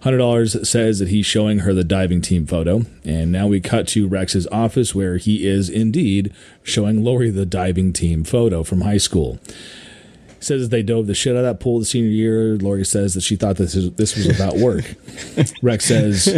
[0.06, 2.82] $100 says that he's showing her the diving team photo.
[3.04, 7.92] And now we cut to Rex's office where he is indeed showing Lori the diving
[7.92, 9.38] team photo from high school.
[9.46, 12.56] He Says that they dove the shit out of that pool the senior year.
[12.56, 14.94] Lori says that she thought this, is, this was about work.
[15.62, 16.28] Rex says,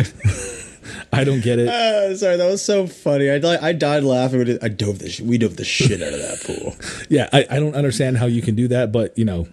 [1.12, 1.68] I don't get it.
[1.68, 3.30] Uh, sorry, that was so funny.
[3.30, 4.38] I died, I died laughing.
[4.38, 6.74] When it, I dove the sh- we dove the shit out of that pool.
[7.10, 9.48] Yeah, I, I don't understand how you can do that, but you know,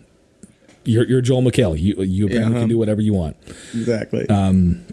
[0.86, 1.80] you're you're Joel McHale.
[1.80, 2.60] You you apparently Yeah.
[2.62, 3.36] can do whatever you want.
[3.74, 4.28] Exactly.
[4.30, 4.86] Um,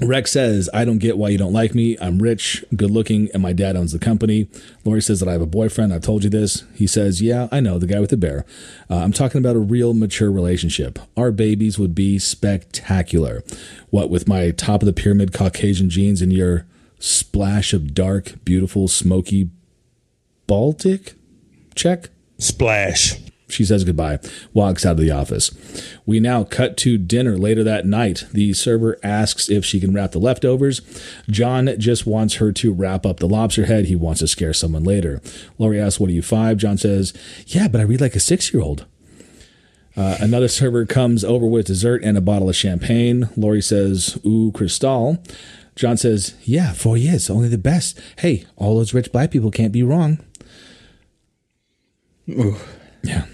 [0.00, 1.96] Rex says, I don't get why you don't like me.
[2.00, 4.48] I'm rich, good looking, and my dad owns the company.
[4.84, 5.94] Lori says that I have a boyfriend.
[5.94, 6.64] I've told you this.
[6.74, 8.44] He says, Yeah, I know, the guy with the bear.
[8.90, 10.98] Uh, I'm talking about a real mature relationship.
[11.16, 13.44] Our babies would be spectacular.
[13.90, 16.66] What, with my top of the pyramid Caucasian jeans and your
[16.98, 19.50] splash of dark, beautiful, smoky
[20.48, 21.14] Baltic?
[21.76, 22.08] Check.
[22.38, 23.20] Splash.
[23.48, 24.20] She says goodbye,
[24.54, 25.50] walks out of the office.
[26.06, 28.24] We now cut to dinner later that night.
[28.32, 30.80] The server asks if she can wrap the leftovers.
[31.28, 33.84] John just wants her to wrap up the lobster head.
[33.84, 35.20] He wants to scare someone later.
[35.58, 36.56] Lori asks, What are you, five?
[36.56, 37.12] John says,
[37.46, 38.86] Yeah, but I read like a six year old.
[39.96, 43.28] Uh, another server comes over with dessert and a bottle of champagne.
[43.36, 45.22] Lori says, Ooh, Cristal.
[45.76, 48.00] John says, Yeah, four years, only the best.
[48.18, 50.18] Hey, all those rich black people can't be wrong.
[52.30, 52.56] Ooh.
[53.02, 53.26] Yeah.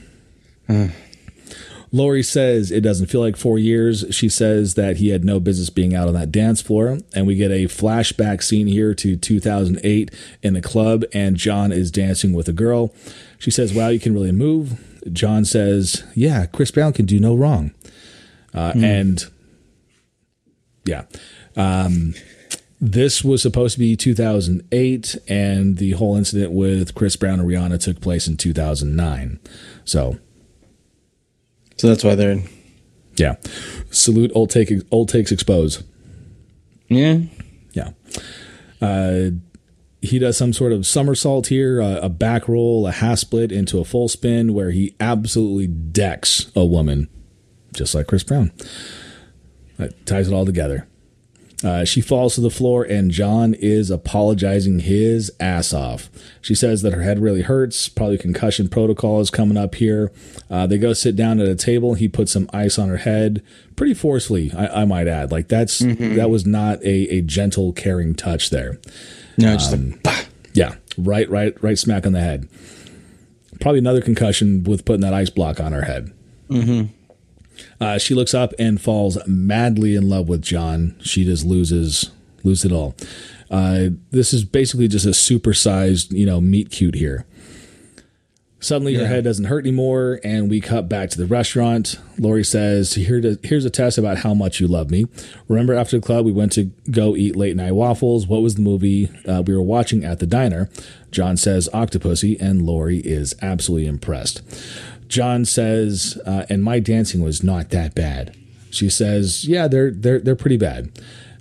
[1.92, 4.04] Lori says it doesn't feel like four years.
[4.10, 6.98] She says that he had no business being out on that dance floor.
[7.14, 10.10] And we get a flashback scene here to 2008
[10.42, 12.94] in the club, and John is dancing with a girl.
[13.38, 14.78] She says, Wow, you can really move.
[15.12, 17.72] John says, Yeah, Chris Brown can do no wrong.
[18.54, 19.24] Uh, And
[20.84, 21.04] yeah.
[21.56, 22.14] Um,
[22.80, 27.82] this was supposed to be 2008, and the whole incident with Chris Brown and Rihanna
[27.82, 29.38] took place in 2009.
[29.84, 30.18] So,
[31.80, 32.42] so that's why they're.
[33.16, 33.36] yeah.
[33.90, 35.82] Salute old take old takes expose.
[36.88, 37.20] Yeah.
[37.72, 37.92] Yeah.
[38.82, 39.30] Uh,
[40.02, 43.78] he does some sort of somersault here, uh, a back roll, a half split into
[43.78, 47.08] a full spin where he absolutely decks a woman,
[47.74, 48.52] just like Chris Brown.
[49.78, 50.86] That ties it all together.
[51.62, 56.08] Uh, she falls to the floor, and John is apologizing his ass off.
[56.40, 57.88] She says that her head really hurts.
[57.88, 60.10] Probably concussion protocol is coming up here.
[60.48, 61.94] Uh, they go sit down at a table.
[61.94, 63.42] He puts some ice on her head,
[63.76, 65.30] pretty forcefully, I, I might add.
[65.30, 68.78] Like that's that was not a, a gentle, caring touch there.
[69.36, 70.22] No, just like, bah.
[70.54, 72.48] Yeah, right, right, right, smack on the head.
[73.60, 76.10] Probably another concussion with putting that ice block on her head.
[77.80, 80.96] Uh, she looks up and falls madly in love with John.
[81.00, 82.10] She just loses
[82.44, 82.94] loses it all.
[83.50, 87.26] Uh, this is basically just a supersized, you know, meet cute here.
[88.62, 91.98] Suddenly, her head doesn't hurt anymore, and we cut back to the restaurant.
[92.18, 95.06] Lori says, Here to, Here's a test about how much you love me.
[95.48, 98.26] Remember, after the club, we went to go eat late night waffles.
[98.26, 100.68] What was the movie uh, we were watching at the diner?
[101.10, 104.42] John says, Octopussy, and Lori is absolutely impressed.
[105.10, 108.34] John says, uh, and my dancing was not that bad.
[108.70, 110.90] She says, yeah, they're they're they're pretty bad.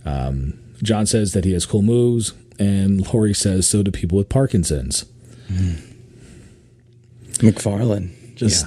[0.04, 4.28] Um, John says that he has cool moves, and Lori says so do people with
[4.28, 5.06] Parkinson's.
[7.44, 8.16] MacFarlane.
[8.36, 8.66] Just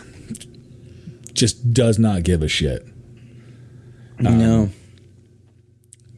[1.35, 2.87] Just does not give a shit.
[4.21, 4.71] no.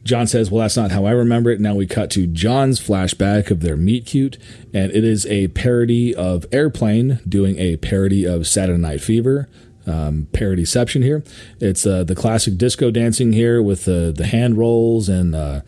[0.05, 1.59] John says, Well, that's not how I remember it.
[1.59, 4.37] Now we cut to John's flashback of their meet cute,
[4.71, 9.49] and it is a parody of Airplane doing a parody of Saturday Night Fever.
[9.87, 11.23] Um, parodyception here.
[11.59, 15.61] It's uh, the classic disco dancing here with the, the hand rolls, and uh,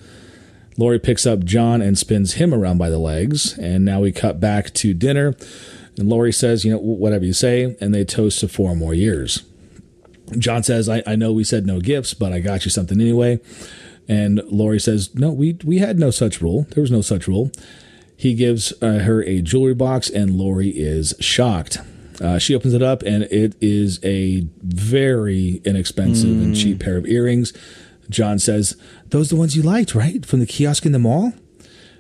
[0.76, 3.56] Lori picks up John and spins him around by the legs.
[3.60, 5.36] And now we cut back to dinner,
[6.00, 9.44] and Lori says, You know, whatever you say, and they toast to four more years.
[10.38, 13.40] John says, I, I know we said no gifts, but I got you something anyway.
[14.08, 16.66] And Lori says, No, we, we had no such rule.
[16.72, 17.52] There was no such rule.
[18.16, 21.78] He gives uh, her a jewelry box, and Lori is shocked.
[22.20, 27.06] Uh, she opens it up, and it is a very inexpensive and cheap pair of
[27.06, 27.54] earrings.
[28.10, 28.76] John says,
[29.10, 30.26] Those the ones you liked, right?
[30.26, 31.34] From the kiosk in the mall?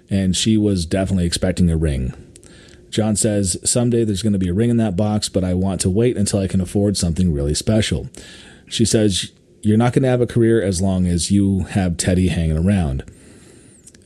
[0.10, 2.14] And she was definitely expecting a ring.
[2.90, 5.82] John says, Someday there's going to be a ring in that box, but I want
[5.82, 8.10] to wait until I can afford something really special.
[8.68, 9.32] She says,
[9.68, 13.04] You're not going to have a career as long as you have Teddy hanging around.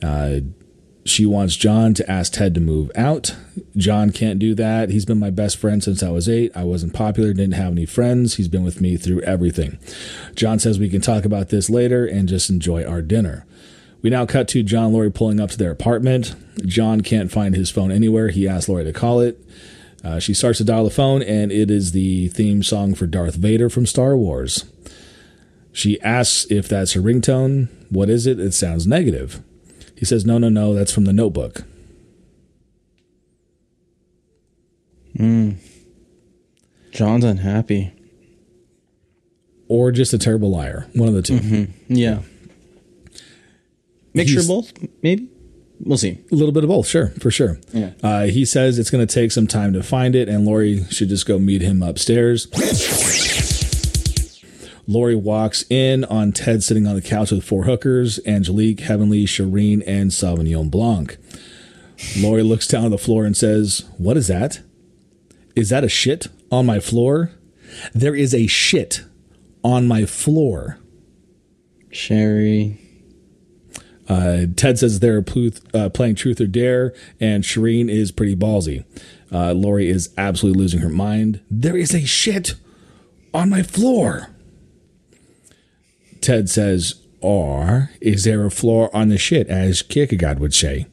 [0.02, 0.40] Uh,
[1.04, 3.36] she wants John to ask Ted to move out.
[3.76, 4.90] John can't do that.
[4.90, 6.50] He's been my best friend since I was eight.
[6.56, 8.34] I wasn't popular, didn't have any friends.
[8.34, 9.78] He's been with me through everything.
[10.34, 13.46] John says we can talk about this later and just enjoy our dinner.
[14.02, 16.34] We now cut to John Lori pulling up to their apartment.
[16.66, 18.30] John can't find his phone anywhere.
[18.30, 19.40] He asks Lori to call it.
[20.02, 23.36] Uh, she starts to dial the phone, and it is the theme song for Darth
[23.36, 24.64] Vader from Star Wars.
[25.72, 27.68] She asks if that's her ringtone.
[27.90, 28.38] What is it?
[28.38, 29.42] It sounds negative.
[29.96, 31.64] He says, No, no, no, that's from the notebook.
[36.92, 37.92] John's unhappy.
[39.68, 40.86] Or just a terrible liar.
[40.94, 42.20] One of the 2 Yeah.
[44.14, 45.28] Mixture He's- of both, maybe.
[45.84, 46.18] We'll see.
[46.30, 47.58] A little bit of both, sure, for sure.
[47.72, 47.90] Yeah.
[48.04, 51.08] Uh, he says it's going to take some time to find it, and Lori should
[51.08, 52.46] just go meet him upstairs.
[54.92, 59.82] Lori walks in on Ted sitting on the couch with four hookers Angelique, Heavenly, Shireen,
[59.86, 61.16] and Sauvignon Blanc.
[62.18, 64.60] Lori looks down on the floor and says, What is that?
[65.56, 67.32] Is that a shit on my floor?
[67.94, 69.04] There is a shit
[69.64, 70.78] on my floor.
[71.90, 72.78] Sherry.
[74.08, 75.24] Uh, Ted says they're
[75.72, 78.84] uh, playing Truth or Dare, and Shireen is pretty ballsy.
[79.30, 81.40] Uh, Lori is absolutely losing her mind.
[81.50, 82.54] There is a shit
[83.32, 84.28] on my floor.
[86.22, 90.86] Ted says, or is there a floor on the shit, as Kierkegaard would say?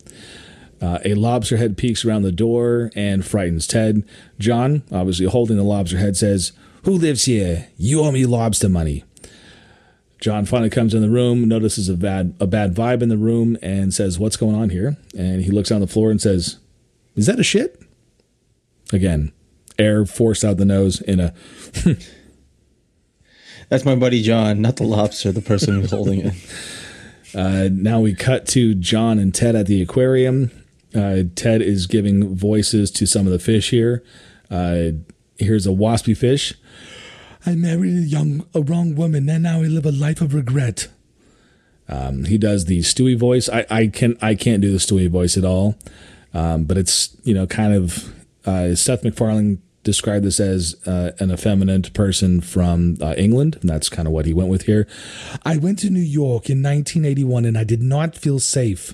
[0.82, 4.04] Uh, a lobster head peeks around the door and frightens Ted.
[4.38, 6.52] John, obviously holding the lobster head, says,
[6.84, 7.68] Who lives here?
[7.78, 9.04] You owe me lobster money.
[10.20, 13.58] John finally comes in the room, notices a bad a bad vibe in the room,
[13.62, 16.58] and says, "What's going on here?" And he looks on the floor and says,
[17.16, 17.82] "Is that a shit?"
[18.92, 19.32] Again,
[19.78, 21.34] air forced out the nose in a.
[23.70, 26.34] That's my buddy John, not the lobster, the person who's holding it.
[27.36, 30.50] Uh, now we cut to John and Ted at the aquarium.
[30.96, 34.04] Uh, Ted is giving voices to some of the fish here.
[34.50, 34.94] Uh,
[35.38, 36.56] here's a waspy fish.
[37.46, 40.88] I married a young, a wrong woman, and now I live a life of regret.
[41.88, 43.48] Um, he does the Stewie voice.
[43.48, 45.76] I, I can I can't do the Stewie voice at all,
[46.34, 48.14] um, but it's you know kind of
[48.46, 53.90] uh, Seth MacFarlane described this as uh, an effeminate person from uh, England, and that's
[53.90, 54.88] kind of what he went with here.
[55.46, 58.94] I went to New York in 1981, and I did not feel safe.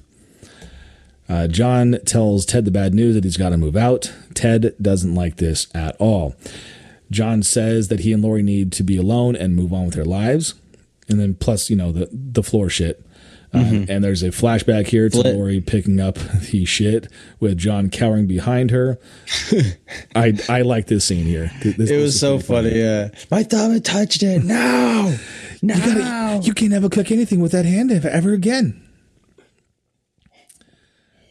[1.27, 4.13] Uh, John tells Ted the bad news that he's got to move out.
[4.33, 6.35] Ted doesn't like this at all.
[7.11, 10.05] John says that he and Lori need to be alone and move on with their
[10.05, 10.55] lives.
[11.07, 13.04] And then plus, you know, the the floor shit.
[13.55, 15.35] Uh, And there's a flashback here to Flit.
[15.35, 17.07] Lori picking up the shit
[17.39, 18.99] with John cowering behind her.
[20.15, 21.51] I I like this scene here.
[21.61, 22.79] Th- this- It was so pretty funny.
[22.79, 24.43] Yeah, my thumb had touched it.
[24.55, 25.15] No,
[25.61, 25.73] no.
[25.75, 28.81] You, gotta, you can't ever click anything with that hand ever again.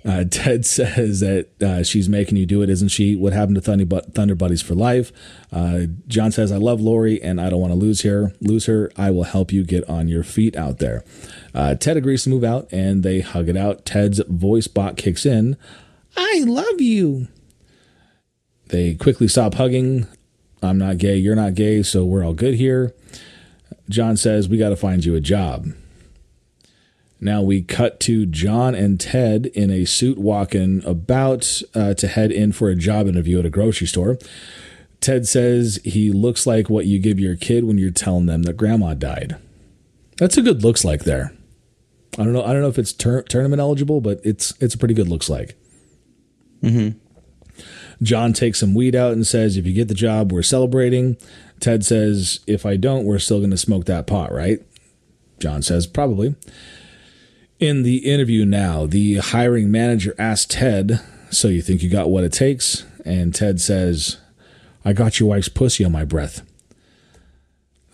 [0.05, 3.17] Uh, Ted says that uh, she's making you do it, isn't she?
[3.17, 5.13] What happened to Thunder, Bu- Thunder Buddies for life?
[5.53, 8.33] Uh, John says, I love Lori and I don't want to lose her.
[8.41, 8.91] Lose her.
[8.97, 11.05] I will help you get on your feet out there.
[11.55, 13.85] Uh, Ted agrees to move out and they hug it out.
[13.85, 15.57] Ted's voice bot kicks in.
[16.17, 17.29] I love you.
[18.69, 20.07] They quickly stop hugging.
[20.63, 21.17] I'm not gay.
[21.17, 21.83] You're not gay.
[21.83, 22.95] So we're all good here.
[23.89, 25.69] John says, We got to find you a job.
[27.25, 32.31] Now we cut to John and Ted in a suit walking about uh, to head
[32.31, 34.19] in for a job interview at a grocery store.
[35.01, 38.59] Ted says he looks like what you give your kid when you're telling them that
[38.59, 39.37] grandma died.
[40.19, 41.33] That's a good looks like there.
[42.19, 42.45] I don't know.
[42.45, 45.31] I don't know if it's tur- tournament eligible, but it's it's a pretty good looks
[45.31, 45.57] like.
[48.03, 51.17] John takes some weed out and says, "If you get the job, we're celebrating."
[51.59, 54.61] Ted says, "If I don't, we're still going to smoke that pot, right?"
[55.41, 56.35] John says, "Probably."
[57.65, 61.01] In the interview now, the hiring manager asks Ted,
[61.31, 62.85] So you think you got what it takes?
[63.07, 64.19] And Ted says,
[64.85, 66.43] I got your wife's pussy on my breath.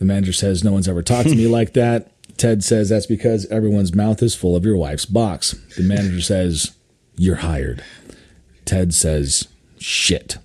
[0.01, 2.11] The manager says, No one's ever talked to me like that.
[2.37, 5.53] Ted says, That's because everyone's mouth is full of your wife's box.
[5.77, 6.73] The manager says,
[7.15, 7.85] You're hired.
[8.65, 9.47] Ted says,
[9.79, 10.39] Shit.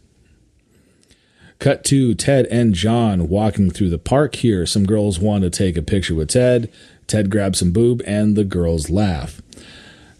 [1.58, 4.68] Cut to Ted and John walking through the park here.
[4.68, 6.72] Some girls want to take a picture with Ted.
[7.08, 9.42] Ted grabs some boob and the girls laugh.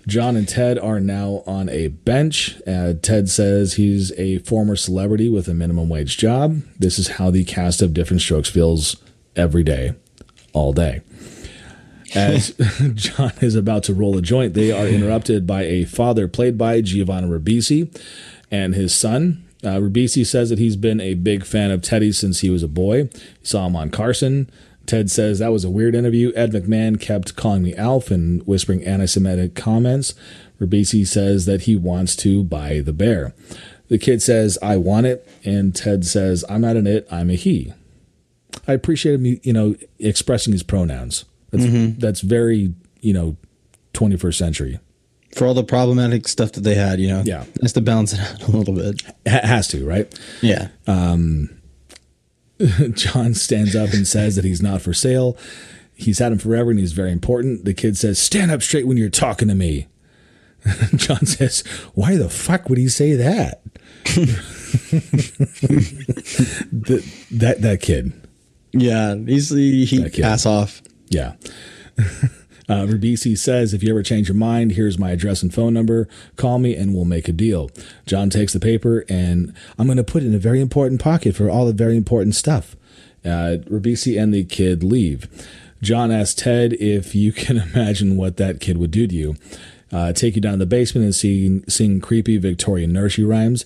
[0.08, 2.62] John and Ted are now on a bench.
[2.68, 6.62] Uh, Ted says he's a former celebrity with a minimum wage job.
[6.78, 8.98] This is how the cast of Diff'rent Strokes feels
[9.36, 9.96] every day,
[10.54, 11.02] all day.
[12.14, 12.50] As
[12.94, 16.82] John is about to roll a joint, they are interrupted by a father played by
[16.82, 17.90] Giovanni Ribisi
[18.52, 19.44] and his son.
[19.64, 22.68] Uh, Ribisi says that he's been a big fan of Teddy since he was a
[22.68, 23.06] boy.
[23.06, 24.52] He saw him on Carson.
[24.86, 26.32] Ted says that was a weird interview.
[26.36, 30.14] Ed McMahon kept calling me Alf and whispering anti Semitic comments.
[30.60, 33.34] Ribisi says that he wants to buy the bear.
[33.88, 35.28] The kid says, I want it.
[35.44, 37.74] And Ted says, I'm not an it, I'm a he.
[38.68, 41.26] I appreciate him, you know, expressing his pronouns.
[41.52, 42.00] That's, mm-hmm.
[42.00, 43.38] that's very, you know,
[43.94, 44.80] 21st century.
[45.36, 47.44] For all the problematic stuff that they had, you know, Yeah.
[47.62, 49.02] nice to balance it out a little bit.
[49.28, 50.12] Ha- has to, right?
[50.42, 51.50] Yeah, um,
[52.94, 55.38] John stands up and says that he's not for sale.
[55.94, 57.66] He's had him forever and he's very important.
[57.66, 59.88] The kid says, Stand up straight when you're talking to me.
[60.96, 63.62] John says, Why the fuck would he say that?
[66.72, 68.14] the, that that kid.
[68.72, 69.16] yeah.
[69.16, 70.22] He's he, he kid.
[70.22, 70.82] pass off.
[71.10, 71.34] Yeah.
[72.68, 76.08] Uh, Ribisi says, if you ever change your mind, here's my address and phone number.
[76.36, 77.70] Call me and we'll make a deal.
[78.06, 81.36] John takes the paper and I'm going to put it in a very important pocket
[81.36, 82.76] for all the very important stuff.
[83.24, 85.28] Uh, Ribisi and the kid leave.
[85.82, 89.36] John asks Ted if you can imagine what that kid would do to you.
[89.92, 93.66] Uh, take you down to the basement and sing creepy Victorian nursery rhymes.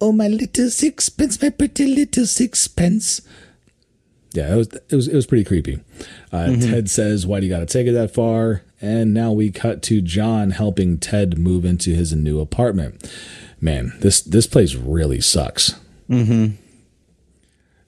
[0.00, 3.20] Oh, my little sixpence, my pretty little sixpence.
[4.32, 5.80] Yeah, it was it was it was pretty creepy.
[6.32, 9.50] Uh, Ted says, "Why do you got to take it that far?" And now we
[9.50, 13.12] cut to John helping Ted move into his new apartment.
[13.60, 15.74] Man, this this place really sucks.
[16.08, 16.54] Mm-hmm.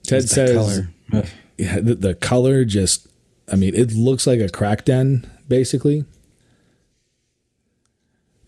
[0.03, 1.25] Ted says, color.
[1.57, 3.07] "Yeah, the, the color just.
[3.51, 6.05] I mean, it looks like a crack den, basically."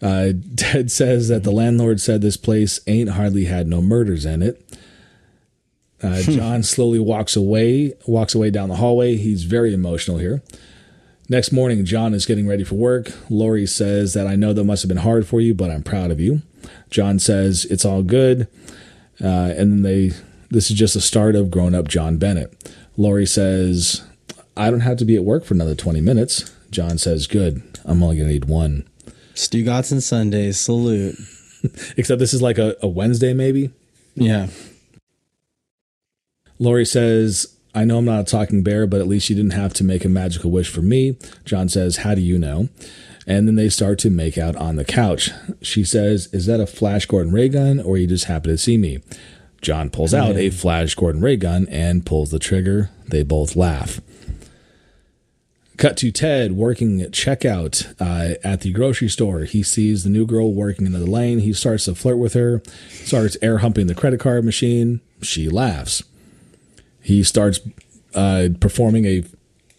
[0.02, 4.42] Uh, Ted says that the landlord said this place ain't hardly had no murders in
[4.42, 4.60] it.
[6.04, 9.16] Uh, John slowly walks away, walks away down the hallway.
[9.16, 10.42] He's very emotional here.
[11.28, 13.10] Next morning, John is getting ready for work.
[13.30, 16.10] Lori says that I know that must have been hard for you, but I'm proud
[16.10, 16.42] of you.
[16.90, 18.46] John says it's all good,
[19.22, 20.12] uh, and then they.
[20.50, 22.72] This is just the start of grown up John Bennett.
[22.96, 24.02] Lori says,
[24.56, 27.62] "I don't have to be at work for another 20 minutes." John says, "Good.
[27.84, 28.84] I'm only gonna need one."
[29.34, 30.60] Stu Gotson Sundays.
[30.60, 31.16] Salute.
[31.96, 33.70] Except this is like a, a Wednesday, maybe.
[34.14, 34.48] Yeah.
[36.64, 39.74] Lori says, I know I'm not a talking bear, but at least you didn't have
[39.74, 41.16] to make a magical wish for me.
[41.44, 42.68] John says, How do you know?
[43.26, 45.30] And then they start to make out on the couch.
[45.62, 48.76] She says, Is that a Flash Gordon ray gun, or you just happen to see
[48.76, 49.00] me?
[49.60, 52.90] John pulls out a Flash Gordon ray gun and pulls the trigger.
[53.08, 54.00] They both laugh.
[55.76, 59.40] Cut to Ted working at checkout uh, at the grocery store.
[59.40, 61.40] He sees the new girl working in the lane.
[61.40, 65.00] He starts to flirt with her, starts air humping the credit card machine.
[65.20, 66.04] She laughs.
[67.04, 67.60] He starts
[68.14, 69.24] uh, performing a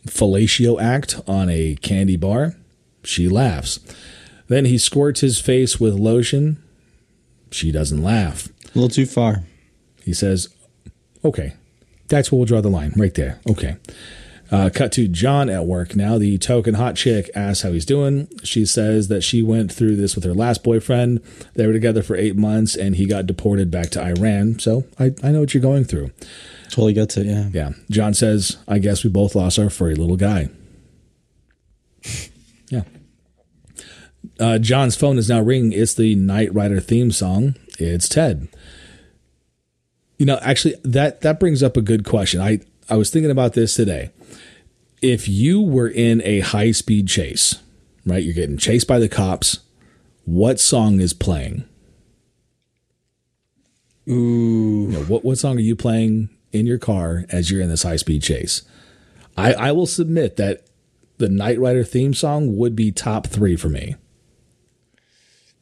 [0.08, 2.56] fellatio act on a candy bar.
[3.04, 3.80] She laughs.
[4.48, 6.62] Then he squirts his face with lotion.
[7.52, 8.48] She doesn't laugh.
[8.48, 9.44] A little too far.
[10.04, 10.50] He says,
[11.24, 11.54] Okay,
[12.08, 13.40] that's where we'll draw the line, right there.
[13.50, 13.78] Okay.
[14.52, 16.20] Uh, cut to John at work now.
[16.20, 18.28] The token hot chick asks how he's doing.
[18.44, 21.22] She says that she went through this with her last boyfriend.
[21.56, 24.60] They were together for eight months and he got deported back to Iran.
[24.60, 26.12] So I, I know what you're going through.
[26.76, 27.26] Totally gets it.
[27.26, 27.48] Yeah.
[27.54, 27.70] Yeah.
[27.90, 30.50] John says, I guess we both lost our furry little guy.
[32.70, 32.82] Yeah.
[34.40, 35.72] Uh, John's phone is now ringing.
[35.72, 37.56] It's the Knight Rider theme song.
[37.78, 38.48] It's Ted.
[40.18, 42.42] You know, actually, that that brings up a good question.
[42.42, 44.10] I I was thinking about this today.
[45.00, 47.62] If you were in a high speed chase,
[48.04, 48.24] right?
[48.24, 49.60] You're getting chased by the cops.
[50.26, 51.66] What song is playing?
[54.10, 54.88] Ooh.
[54.90, 57.84] You know, what what song are you playing in your car as you're in this
[57.84, 58.62] high speed chase?
[59.38, 60.66] I, I will submit that
[61.18, 63.96] the Knight Rider theme song would be top three for me.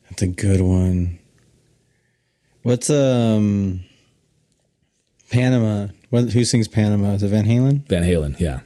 [0.10, 1.20] That's a good one.
[2.62, 3.84] What's um
[5.32, 5.88] Panama?
[6.12, 7.14] What, who sings Panama?
[7.14, 7.88] Is it Van Halen?
[7.88, 8.60] Van Halen, yeah,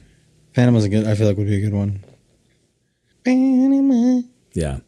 [0.54, 1.06] Panama's a good.
[1.06, 2.04] I feel like would be a good one.
[3.24, 4.22] Panama.
[4.52, 4.78] yeah.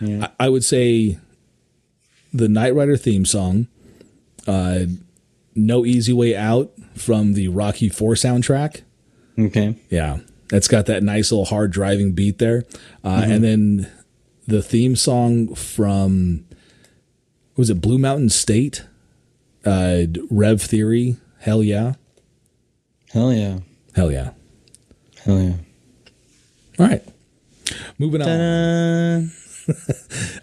[0.00, 0.28] Yeah.
[0.38, 1.18] I, I would say
[2.32, 3.68] the Knight Rider theme song,
[4.46, 4.80] uh,
[5.54, 8.82] "No Easy Way Out" from the Rocky Four soundtrack.
[9.38, 9.76] Okay.
[9.88, 10.18] Yeah,
[10.48, 12.64] that's got that nice little hard driving beat there,
[13.04, 13.90] uh, and then
[14.46, 16.44] the theme song from
[17.56, 18.84] was it Blue Mountain State,
[19.64, 21.16] uh, Rev Theory.
[21.40, 21.94] Hell yeah,
[23.12, 23.60] Hell yeah.
[23.94, 24.30] hell yeah.
[25.24, 25.54] Hell yeah.
[26.78, 27.04] All right,
[27.98, 28.26] moving on.
[28.28, 29.47] Ta-da.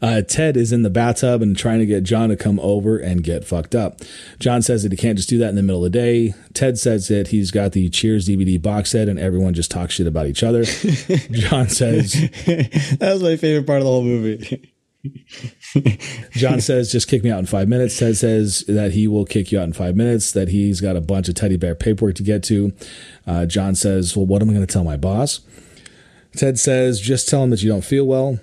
[0.01, 3.23] Uh, Ted is in the bathtub and trying to get John to come over and
[3.23, 4.01] get fucked up.
[4.39, 6.34] John says that he can't just do that in the middle of the day.
[6.53, 10.05] Ted says that he's got the Cheers DVD box set and everyone just talks shit
[10.05, 10.63] about each other.
[11.32, 12.13] John says
[12.45, 14.71] that was my favorite part of the whole movie.
[16.32, 17.97] John says, just kick me out in five minutes.
[17.97, 21.01] Ted says that he will kick you out in five minutes, that he's got a
[21.01, 22.73] bunch of teddy bear paperwork to get to.
[23.26, 25.41] Uh, John says, well, what am I going to tell my boss?
[26.36, 28.39] Ted says, just tell him that you don't feel well.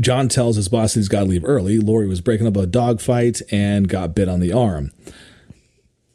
[0.00, 1.78] John tells his boss that he's got to leave early.
[1.78, 4.92] Lori was breaking up a dog fight and got bit on the arm.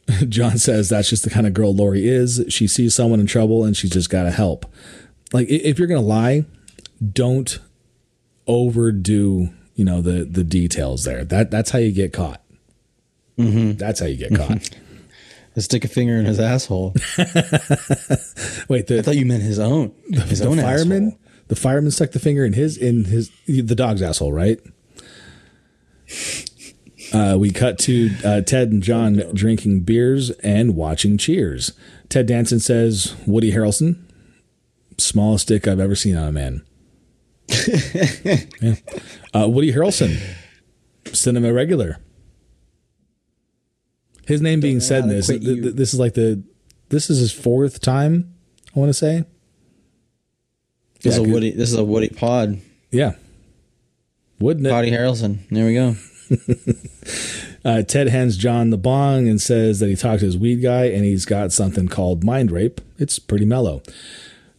[0.30, 2.44] John says that's just the kind of girl Lori is.
[2.50, 4.66] She sees someone in trouble and she's just got to help.
[5.32, 6.46] Like, if you're going to lie,
[7.14, 7.60] don't
[8.48, 12.42] overdo you know the the details there that that's how you get caught
[13.38, 13.74] mm-hmm.
[13.74, 14.68] that's how you get caught
[15.58, 16.94] Stick a finger in his asshole.
[18.70, 19.94] wait the, I thought you meant his own.
[20.10, 21.20] His the own fireman asshole.
[21.50, 24.60] The fireman stuck the finger in his in his the dog's asshole right
[27.14, 31.74] uh, we cut to uh, Ted and John drinking beers and watching Cheers.
[32.08, 34.04] Ted Danson says, "Woody Harrelson,
[34.98, 36.66] smallest dick I've ever seen on a man."
[38.24, 38.76] yeah.
[39.34, 40.20] Uh, Woody Harrelson,
[41.12, 41.98] cinema regular.
[44.28, 46.44] His name being said in this, th- th- this is like the,
[46.90, 48.36] this is his fourth time.
[48.76, 49.26] I want to say.
[51.02, 51.52] This Yeah, is a Woody.
[51.52, 52.60] This is a Woody pod.
[52.92, 53.14] Yeah.
[54.40, 54.70] Wouldn't it?
[54.70, 55.40] Potty Harrelson.
[55.50, 55.96] There we go.
[57.66, 60.86] Uh, Ted hands John the bong and says that he talked to his weed guy
[60.86, 62.80] and he's got something called mind rape.
[62.98, 63.84] It's pretty mellow.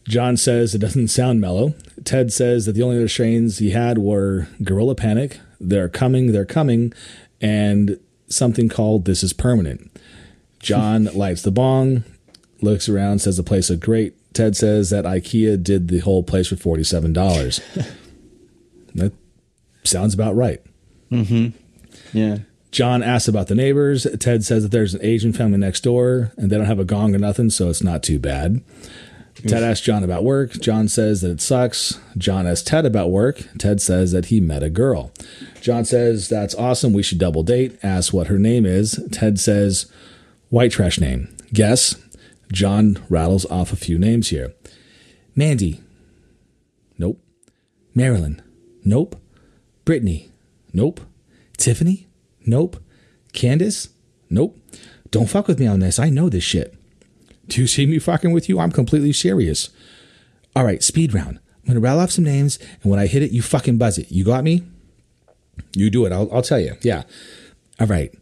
[0.07, 1.73] John says it doesn't sound mellow.
[2.03, 6.45] Ted says that the only other strains he had were Gorilla Panic, They're Coming, They're
[6.45, 6.93] Coming,
[7.41, 9.89] and something called This Is Permanent.
[10.59, 12.03] John lights the bong,
[12.61, 14.13] looks around, says the place looked great.
[14.33, 17.93] Ted says that IKEA did the whole place for $47.
[18.95, 19.13] that
[19.83, 20.61] sounds about right.
[21.11, 21.57] Mm-hmm.
[22.17, 22.37] Yeah.
[22.71, 24.07] John asks about the neighbors.
[24.19, 27.13] Ted says that there's an Asian family next door and they don't have a gong
[27.13, 28.63] or nothing, so it's not too bad.
[29.47, 30.51] Ted asks John about work.
[30.53, 31.99] John says that it sucks.
[32.17, 33.41] John asks Ted about work.
[33.57, 35.11] Ted says that he met a girl.
[35.61, 36.93] John says that's awesome.
[36.93, 37.77] We should double date.
[37.81, 39.03] Asks what her name is.
[39.11, 39.91] Ted says
[40.49, 41.35] white trash name.
[41.53, 41.95] Guess.
[42.51, 44.53] John rattles off a few names here.
[45.35, 45.81] Mandy.
[46.97, 47.21] Nope.
[47.95, 48.41] Marilyn.
[48.83, 49.15] Nope.
[49.85, 50.31] Brittany.
[50.73, 51.01] Nope.
[51.57, 52.07] Tiffany?
[52.45, 52.77] Nope.
[53.33, 53.89] Candace?
[54.29, 54.57] Nope.
[55.09, 55.99] Don't fuck with me on this.
[55.99, 56.75] I know this shit.
[57.47, 58.59] Do you see me fucking with you?
[58.59, 59.69] I'm completely serious.
[60.55, 61.39] All right, speed round.
[61.61, 64.11] I'm gonna rattle off some names, and when I hit it, you fucking buzz it.
[64.11, 64.63] You got me?
[65.75, 66.11] You do it.
[66.11, 66.75] I'll, I'll tell you.
[66.81, 67.03] Yeah.
[67.79, 68.13] All right.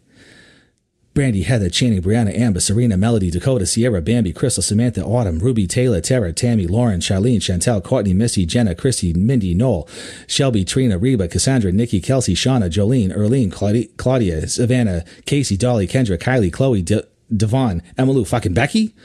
[1.20, 6.00] Brandy, Heather, Channing, Brianna, Amber, Serena, Melody, Dakota, Sierra, Bambi, Crystal, Samantha, Autumn, Ruby, Taylor,
[6.00, 9.86] Tara, Tammy, Lauren, Charlene, Chantel, Courtney, Missy, Jenna, Christy, Mindy, Noel,
[10.28, 13.52] Shelby, Trina, Reba, Cassandra, Nikki, Kelsey, Shauna, Jolene, Erlene,
[13.98, 17.06] Claudia, Savannah, Casey, Dolly, Kendra, Kylie, Chloe, De-
[17.36, 18.96] Devon, Emmylou, fucking Becky?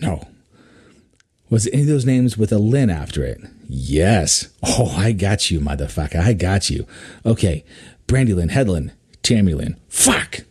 [0.00, 0.26] No.
[1.50, 3.42] Was any of those names with a Lynn after it?
[3.68, 4.48] Yes.
[4.62, 6.18] Oh, I got you, motherfucker.
[6.18, 6.86] I got you.
[7.26, 7.62] Okay.
[8.06, 9.76] Brandy Lynn, Headland, Tammy Lynn.
[9.90, 10.46] Fuck.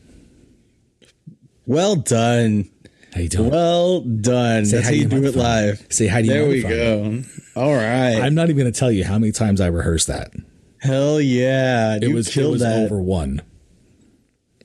[1.65, 2.69] Well done.
[3.13, 3.49] How you doing?
[3.49, 4.65] Well done.
[4.65, 5.85] Say That's how you do it live.
[5.89, 7.23] Say hi to you There we go.
[7.55, 8.19] All right.
[8.21, 10.31] I'm not even going to tell you how many times I rehearsed that.
[10.79, 11.95] Hell yeah.
[11.95, 12.85] It you was it was that.
[12.85, 13.41] over one.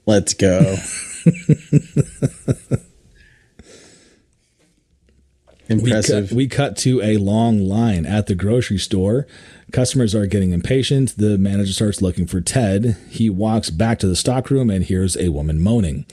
[0.07, 0.77] Let's go.
[5.69, 6.31] We Impressive.
[6.31, 9.29] cut, we cut to a long line at the grocery store.
[9.73, 11.17] Customers are getting impatient.
[11.17, 12.97] The manager starts looking for Ted.
[13.09, 16.07] He walks back to the stockroom and hears a woman moaning.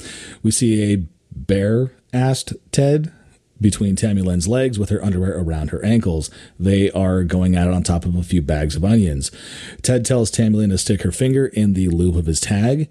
[0.43, 3.12] We see a bare assed Ted
[3.60, 6.30] between Tammy Lynn's legs with her underwear around her ankles.
[6.60, 9.32] They are going at it on top of a few bags of onions.
[9.82, 12.89] Ted tells Tammy Lynn to stick her finger in the loop of his tag.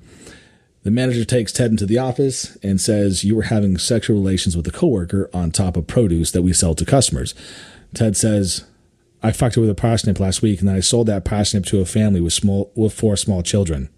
[0.83, 4.67] The manager takes Ted into the office and says, You were having sexual relations with
[4.69, 7.35] a coworker on top of produce that we sell to customers.
[7.95, 8.65] Ted says,
[9.23, 11.81] I fucked her with a parsnip last week and then I sold that parsnip to
[11.81, 13.89] a family with small with four small children.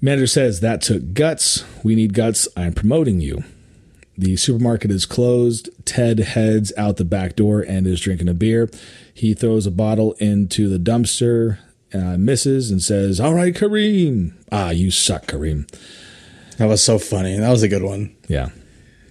[0.00, 1.64] Manager says that took guts.
[1.82, 2.46] We need guts.
[2.56, 3.44] I'm promoting you.
[4.18, 5.70] The supermarket is closed.
[5.84, 8.70] Ted heads out the back door and is drinking a beer.
[9.12, 11.58] He throws a bottle into the dumpster,
[11.92, 14.34] uh, misses, and says, All right, Kareem.
[14.52, 15.66] Ah, you suck, Kareem.
[16.58, 17.36] that was so funny.
[17.38, 18.14] That was a good one.
[18.28, 18.50] Yeah.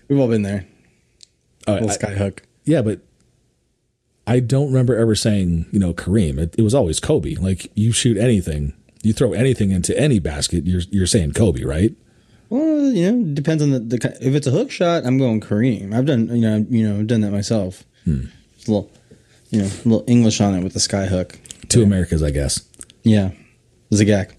[0.08, 0.68] We've all been there.
[1.68, 2.44] Uh, Little I- sky hook.
[2.66, 3.00] yeah, but
[4.26, 6.38] I don't remember ever saying, you know, Kareem.
[6.38, 7.36] It, it was always Kobe.
[7.36, 11.94] Like, you shoot anything, you throw anything into any basket, you're, you're saying Kobe, right?
[12.54, 15.92] Well, you know, depends on the, the if it's a hook shot, I'm going Kareem.
[15.92, 17.84] I've done you know you know I've done that myself.
[18.04, 18.26] Hmm.
[18.56, 18.92] Just a little
[19.50, 21.40] you know a little English on it with the sky hook.
[21.70, 22.62] Two Americas, I guess.
[23.02, 23.32] Yeah,
[23.92, 24.34] Zagak.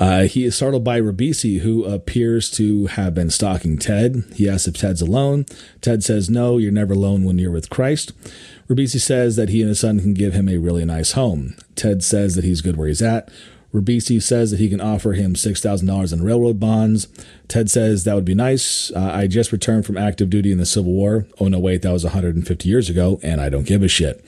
[0.00, 4.24] Uh, he is startled by Ribisi, who appears to have been stalking Ted.
[4.34, 5.44] He asks if Ted's alone.
[5.82, 8.12] Ted says, No, you're never alone when you're with Christ.
[8.66, 11.54] Ribisi says that he and his son can give him a really nice home.
[11.76, 13.30] Ted says that he's good where he's at.
[13.74, 17.06] Ribisi says that he can offer him $6,000 in railroad bonds.
[17.46, 18.90] Ted says that would be nice.
[18.90, 21.26] Uh, I just returned from active duty in the Civil War.
[21.38, 24.24] Oh, no, wait, that was 150 years ago, and I don't give a shit.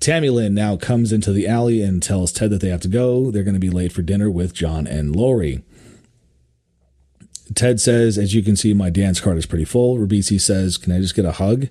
[0.00, 3.30] Tammy Lynn now comes into the alley and tells Ted that they have to go.
[3.30, 5.62] They're going to be late for dinner with John and Lori.
[7.54, 9.96] Ted says, as you can see, my dance card is pretty full.
[9.98, 11.68] Ribisi says, Can I just get a hug?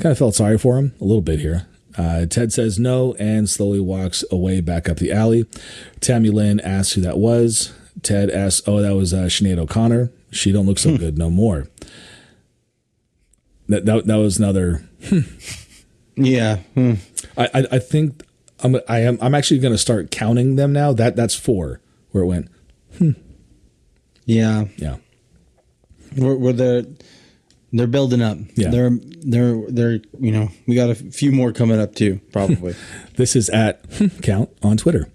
[0.00, 1.66] Kind of felt sorry for him a little bit here.
[1.96, 5.46] Uh, Ted says no and slowly walks away back up the alley.
[6.00, 7.72] Tammy Lynn asks who that was.
[8.02, 10.10] Ted asks, Oh, that was uh, Sinead O'Connor.
[10.30, 11.68] She don't look so good no more.
[13.68, 14.86] That, that, that was another
[16.16, 16.94] Yeah, hmm.
[17.36, 18.22] I, I, I think
[18.62, 20.92] I'm I am I'm actually going to start counting them now.
[20.92, 22.48] That that's four where it went.
[24.24, 24.64] yeah.
[24.76, 24.96] Yeah,
[26.16, 26.84] Where were there
[27.72, 28.38] They're building up.
[28.54, 28.70] Yeah.
[28.70, 32.74] They're they're they're you know we got a few more coming up too probably.
[33.16, 33.84] This is at
[34.22, 35.08] count on Twitter.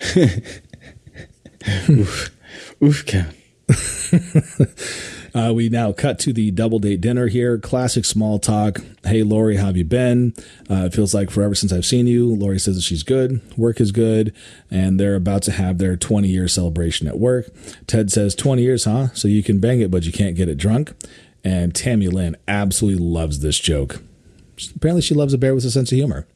[1.88, 2.30] Oof,
[2.82, 3.36] oof, count.
[5.34, 7.58] Uh, we now cut to the double date dinner here.
[7.58, 8.80] Classic small talk.
[9.04, 10.34] Hey, Lori, how have you been?
[10.70, 12.34] Uh, it feels like forever since I've seen you.
[12.34, 14.34] Lori says that she's good, work is good,
[14.70, 17.46] and they're about to have their 20 year celebration at work.
[17.86, 19.08] Ted says, 20 years, huh?
[19.14, 20.92] So you can bang it, but you can't get it drunk.
[21.42, 24.02] And Tammy Lynn absolutely loves this joke.
[24.76, 26.26] Apparently, she loves a bear with a sense of humor.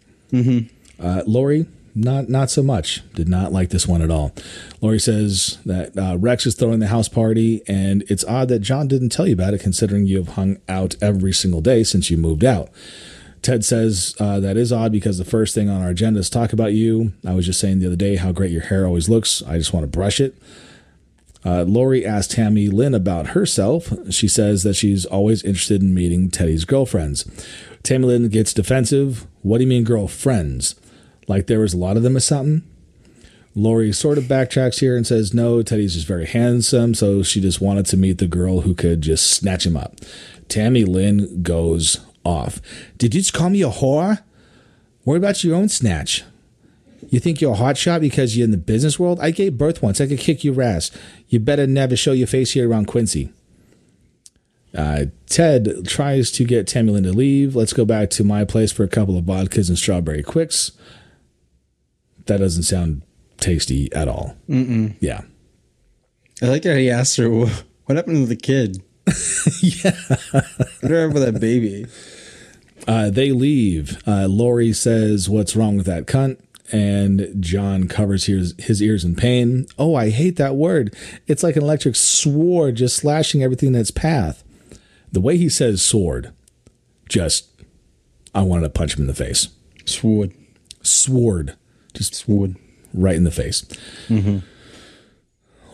[0.99, 1.66] Uh, Lori,
[1.97, 3.03] not not so much.
[3.14, 4.32] Did not like this one at all.
[4.80, 8.86] Lori says that uh, Rex is throwing the house party, and it's odd that John
[8.86, 12.16] didn't tell you about it, considering you have hung out every single day since you
[12.16, 12.68] moved out.
[13.42, 16.53] Ted says uh, that is odd because the first thing on our agenda is talk
[16.53, 17.12] about you.
[17.24, 19.42] I was just saying the other day how great your hair always looks.
[19.42, 20.36] I just want to brush it.
[21.44, 23.92] Uh, Lori asked Tammy Lynn about herself.
[24.11, 27.24] She says that she's always interested in meeting Teddy's girlfriends.
[27.84, 29.28] Tammy Lynn gets defensive.
[29.42, 30.74] What do you mean, girlfriends?
[31.27, 32.62] Like there was a lot of them or something?
[33.55, 37.61] Lori sort of backtracks here and says, no, Teddy's just very handsome, so she just
[37.61, 39.97] wanted to meet the girl who could just snatch him up.
[40.49, 42.61] Tammy Lynn goes off.
[42.99, 44.22] Did you just call me a whore?
[45.07, 46.22] Worry about your own snatch.
[47.09, 49.20] You think you're a hot shot because you're in the business world?
[49.20, 50.01] I gave birth once.
[50.01, 50.91] I could kick your ass.
[51.29, 53.33] You better never show your face here around Quincy.
[54.77, 57.57] Uh, Ted tries to get Tammy Lynn to leave.
[57.57, 60.72] Let's go back to my place for a couple of vodkas and strawberry Quiks.
[62.27, 63.03] That doesn't sound
[63.39, 64.37] tasty at all.
[64.49, 64.97] Mm-mm.
[65.01, 65.22] Yeah.
[66.43, 68.83] I like that he asked her what happened to the kid.
[69.62, 69.97] yeah.
[70.81, 71.87] What happened with that baby?
[72.87, 74.03] Uh, they leave.
[74.07, 76.41] Uh, Lori says, What's wrong with that cunt?
[76.72, 79.66] And John covers his, his ears in pain.
[79.79, 80.95] Oh, I hate that word.
[81.29, 84.43] It's like an electric sword just slashing everything in its path.
[85.12, 86.33] The way he says sword,
[87.09, 87.49] just,
[88.35, 89.49] I wanted to punch him in the face.
[89.85, 90.33] Sword.
[90.83, 91.57] Sword,
[91.97, 92.57] just Sword.
[92.94, 93.64] right in the face.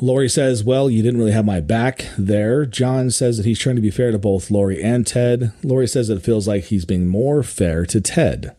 [0.00, 2.66] Lori says, Well, you didn't really have my back there.
[2.66, 5.52] John says that he's trying to be fair to both Lori and Ted.
[5.62, 8.56] Lori says that it feels like he's being more fair to Ted.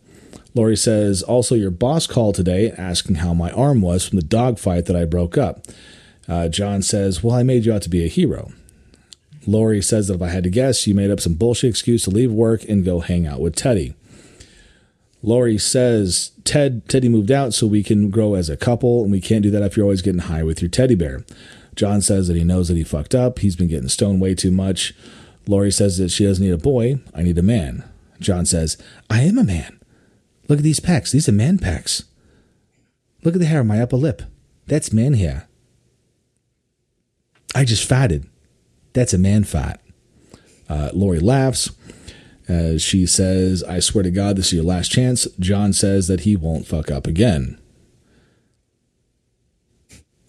[0.55, 4.85] Lori says, Also, your boss called today asking how my arm was from the dogfight
[4.85, 5.65] that I broke up.
[6.29, 8.53] Uh, John says, Well, I made you out to be a hero.
[9.45, 12.09] Lori says that if I had to guess, you made up some bullshit excuse to
[12.09, 13.93] leave work and go hang out with Teddy.
[15.23, 19.21] Lori says Ted Teddy moved out so we can grow as a couple, and we
[19.21, 21.25] can't do that if you're always getting high with your teddy bear.
[21.75, 23.39] John says that he knows that he fucked up.
[23.39, 24.93] He's been getting stoned way too much.
[25.47, 26.99] Lori says that she doesn't need a boy.
[27.15, 27.83] I need a man.
[28.19, 28.77] John says,
[29.09, 29.79] I am a man.
[30.47, 31.11] Look at these pecs.
[31.11, 32.03] These are man pecs.
[33.23, 34.21] Look at the hair on my upper lip.
[34.67, 35.47] That's man hair.
[37.55, 38.27] I just fatted.
[38.93, 39.81] That's a man fat.
[40.69, 41.71] Uh, Lori laughs.
[42.49, 45.27] Uh, she says, I swear to God, this is your last chance.
[45.39, 47.59] John says that he won't fuck up again.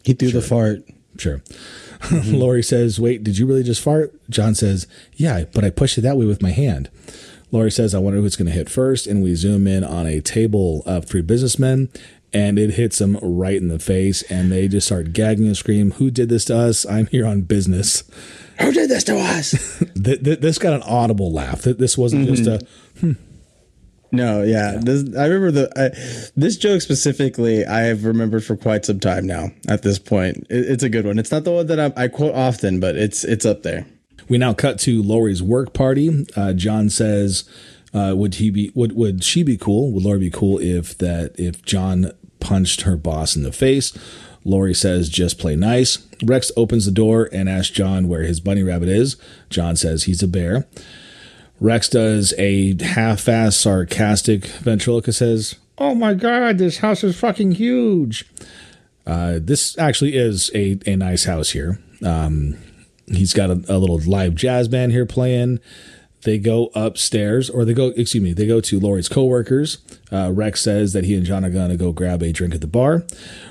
[0.05, 0.83] He threw the fart.
[1.19, 1.43] Sure.
[2.25, 4.12] Lori says, Wait, did you really just fart?
[4.29, 6.91] John says, Yeah, but I pushed it that way with my hand.
[7.51, 9.07] Lori says, I wonder who's going to hit first.
[9.07, 11.89] And we zoom in on a table of three businessmen,
[12.35, 14.22] and it hits them right in the face.
[14.30, 16.85] And they just start gagging and scream, Who did this to us?
[16.85, 18.03] I'm here on business.
[18.61, 19.78] Who did this to us?
[20.05, 21.62] Th- th- this got an audible laugh.
[21.62, 22.61] Th- This wasn't just a,
[24.12, 24.78] no, yeah.
[24.80, 27.64] This, I remember the I, this joke specifically.
[27.66, 29.49] I have remembered for quite some time now.
[29.68, 31.18] At this point, it, it's a good one.
[31.18, 33.87] It's not the one that I, I quote often, but it's it's up there.
[34.28, 36.26] We now cut to Lori's work party.
[36.37, 37.43] Uh, John says,
[37.93, 38.70] uh, "Would he be?
[38.76, 39.91] Would would she be cool?
[39.93, 42.12] Would Lori be cool if that if John
[42.45, 43.92] punched her boss in the face?"
[44.45, 48.62] Lori says, "Just play nice." Rex opens the door and asks John where his bunny
[48.62, 49.16] rabbit is.
[49.51, 50.66] John says he's a bear.
[51.61, 57.53] Rex does a half assed sarcastic ventriloquist says, "Oh my god, this house is fucking
[57.53, 58.26] huge."
[59.07, 61.78] Uh, this actually is a, a nice house here.
[62.03, 62.57] Um,
[63.07, 65.61] he's got a, a little live jazz band here playing.
[66.25, 69.79] They go upstairs, or they go, excuse me, they go to Lori's coworkers.
[70.11, 72.62] Uh, Rex says that he and John are going to go grab a drink at
[72.62, 73.05] the bar.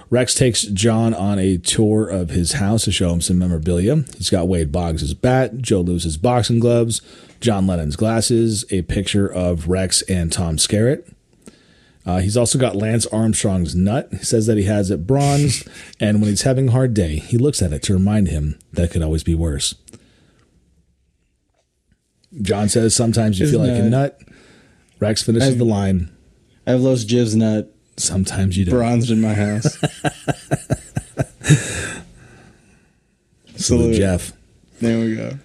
[0.09, 4.03] Rex takes John on a tour of his house to show him some memorabilia.
[4.17, 7.01] He's got Wade Boggs' bat, Joe Louis's boxing gloves,
[7.39, 11.13] John Lennon's glasses, a picture of Rex and Tom Skerritt.
[12.05, 14.09] Uh, he's also got Lance Armstrong's nut.
[14.11, 15.67] He says that he has it bronzed,
[15.99, 18.85] and when he's having a hard day, he looks at it to remind him that
[18.85, 19.75] it could always be worse.
[22.41, 24.19] John says sometimes you His feel like a nut.
[24.19, 24.21] nut.
[24.99, 26.09] Rex finishes I've- the line.
[26.65, 28.73] I have Los Jivs nut Sometimes you don't.
[28.75, 29.77] bronzed in my house.
[33.55, 33.95] Salute, Salute.
[33.95, 34.33] Jeff.
[34.81, 35.37] there we go.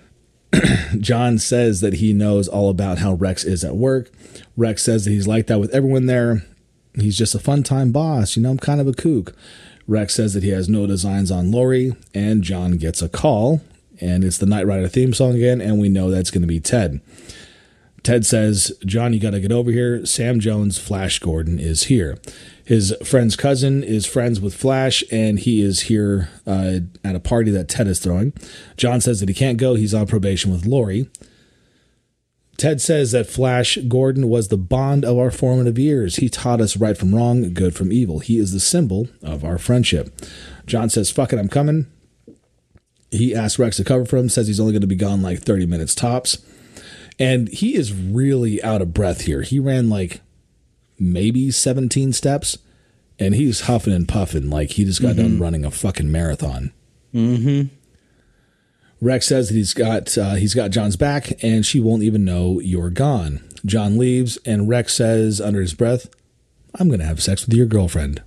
[0.98, 4.10] John says that he knows all about how Rex is at work.
[4.56, 6.42] Rex says that he's like that with everyone there.
[6.98, 8.34] He's just a fun time boss.
[8.36, 9.34] You know, I'm kind of a kook.
[9.86, 13.60] Rex says that he has no designs on Lori, and John gets a call,
[14.00, 16.60] and it's the Knight Rider theme song again, and we know that's going to be
[16.60, 17.00] Ted.
[18.02, 20.06] Ted says, John, you got to get over here.
[20.06, 22.18] Sam Jones, Flash Gordon, is here.
[22.64, 27.50] His friend's cousin is friends with Flash, and he is here uh, at a party
[27.50, 28.32] that Ted is throwing.
[28.76, 29.74] John says that he can't go.
[29.74, 31.08] He's on probation with Lori.
[32.58, 36.16] Ted says that Flash Gordon was the bond of our formative years.
[36.16, 38.18] He taught us right from wrong, good from evil.
[38.18, 40.12] He is the symbol of our friendship.
[40.66, 41.86] John says, Fuck it, I'm coming.
[43.10, 45.40] He asks Rex to cover for him, says he's only going to be gone like
[45.40, 46.38] 30 minutes tops.
[47.18, 49.42] And he is really out of breath here.
[49.42, 50.20] He ran like
[50.98, 52.58] maybe 17 steps
[53.18, 55.22] and he's huffing and puffing like he just got mm-hmm.
[55.22, 56.72] done running a fucking marathon.
[57.14, 57.74] Mm-hmm.
[59.00, 62.60] Rex says that he's got uh, he's got John's back and she won't even know
[62.60, 63.40] you're gone.
[63.64, 66.08] John leaves and Rex says under his breath,
[66.74, 68.22] "I'm going to have sex with your girlfriend."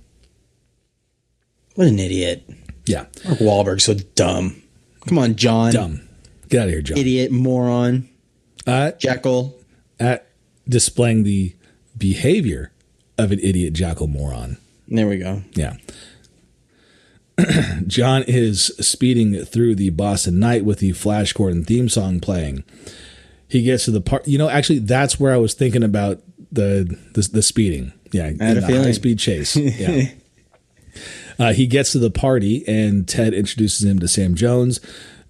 [1.74, 2.48] What an idiot!
[2.86, 4.61] Yeah, Mark Wahlberg's so dumb.
[5.06, 5.72] Come on, John.
[5.72, 6.08] Dumb.
[6.48, 6.98] Get out of here, John.
[6.98, 8.08] Idiot, moron.
[8.66, 9.58] Uh, Jackal.
[9.98, 10.26] At
[10.68, 11.54] displaying the
[11.96, 12.72] behavior
[13.18, 14.58] of an idiot jackal moron.
[14.88, 15.42] There we go.
[15.54, 15.76] Yeah.
[17.86, 22.64] John is speeding through the Boston night with the Flash Gordon theme song playing.
[23.48, 24.26] He gets to the part.
[24.26, 27.92] You know, actually, that's where I was thinking about the the, the speeding.
[28.12, 29.56] Yeah, I had a high speed chase.
[29.56, 30.10] Yeah.
[31.38, 34.80] Uh, he gets to the party, and Ted introduces him to Sam Jones.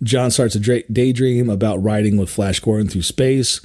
[0.03, 3.61] John starts a daydream about riding with Flash Gordon through space.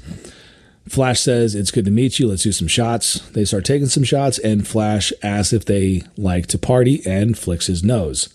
[0.88, 2.27] Flash says, It's good to meet you.
[2.27, 3.19] Let's do some shots.
[3.31, 7.67] They start taking some shots, and Flash asks if they like to party and flicks
[7.67, 8.33] his nose.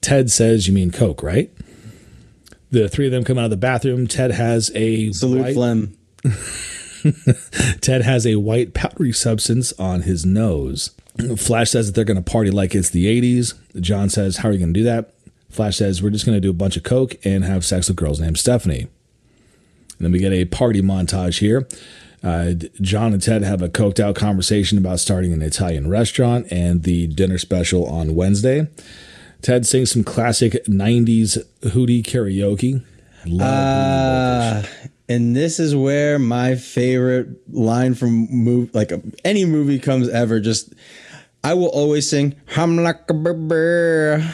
[0.00, 1.50] Ted says, You mean Coke, right?
[2.70, 4.06] The three of them come out of the bathroom.
[4.06, 5.96] Ted has a salute white, phlegm.
[7.80, 10.90] Ted has a white powdery substance on his nose.
[11.36, 13.54] Flash says that they're going to party like it's the 80s.
[13.80, 15.12] John says, How are you going to do that?
[15.50, 17.96] Flash says, We're just going to do a bunch of Coke and have sex with
[17.96, 18.88] girls named Stephanie.
[19.98, 21.66] And then we get a party montage here.
[22.22, 26.82] Uh, John and Ted have a coked out conversation about starting an Italian restaurant and
[26.82, 28.68] the dinner special on Wednesday.
[29.42, 32.82] Ted sings some classic 90s hootie karaoke.
[33.40, 34.62] Uh,
[35.08, 38.92] and this is where my favorite line from like
[39.24, 40.40] any movie comes ever.
[40.40, 40.72] Just
[41.46, 44.26] I will always sing "I'm like a bird."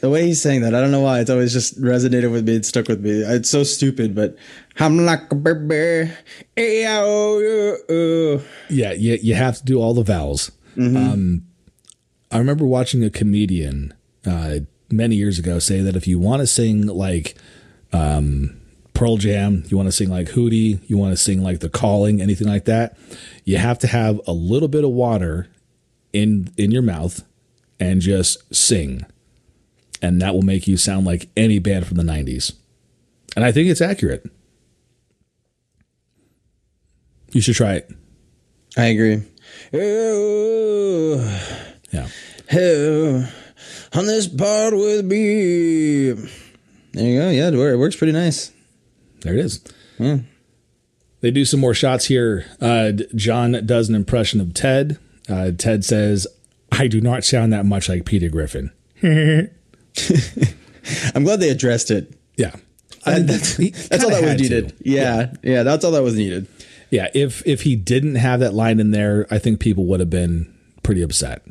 [0.00, 1.18] the way he's saying that, I don't know why.
[1.18, 2.54] It's always just resonated with me.
[2.54, 3.10] It stuck with me.
[3.10, 4.36] It's so stupid, but
[4.78, 6.12] I'm like a baby.
[8.68, 10.52] Yeah, you, you have to do all the vowels.
[10.76, 10.96] Mm-hmm.
[10.96, 11.46] Um,
[12.30, 13.94] I remember watching a comedian
[14.24, 14.60] uh,
[14.92, 17.34] many years ago say that if you want to sing like
[17.92, 18.59] um,
[19.00, 22.20] Pearl Jam, you want to sing like Hootie, you want to sing like The Calling,
[22.20, 22.98] anything like that,
[23.44, 25.48] you have to have a little bit of water
[26.12, 27.24] in in your mouth
[27.80, 29.06] and just sing
[30.02, 32.52] and that will make you sound like any band from the 90s.
[33.34, 34.30] And I think it's accurate.
[37.32, 37.90] You should try it.
[38.76, 39.22] I agree.
[39.72, 41.40] Oh,
[41.90, 42.06] yeah.
[43.94, 46.12] On this part with me.
[46.92, 47.30] There you go.
[47.30, 48.52] Yeah, it works pretty nice.
[49.22, 49.64] There it is.
[49.98, 50.18] Yeah.
[51.20, 52.46] They do some more shots here.
[52.60, 54.98] Uh, John does an impression of Ted.
[55.28, 56.26] Uh, Ted says,
[56.72, 58.70] I do not sound that much like Peter Griffin.
[59.02, 59.50] I'm
[61.24, 62.14] glad they addressed it.
[62.36, 62.54] Yeah.
[63.04, 63.56] I, that's,
[63.88, 64.74] that's all that was needed.
[64.80, 66.46] Yeah, yeah, yeah, that's all that was needed.
[66.90, 70.10] Yeah, if if he didn't have that line in there, I think people would have
[70.10, 70.52] been
[70.82, 71.42] pretty upset.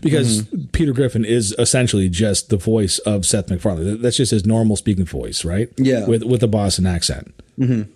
[0.00, 0.66] Because mm-hmm.
[0.68, 4.00] Peter Griffin is essentially just the voice of Seth MacFarlane.
[4.00, 5.68] That's just his normal speaking voice, right?
[5.76, 6.06] Yeah.
[6.06, 7.34] With with a Boston accent.
[7.58, 7.90] Mm-hmm.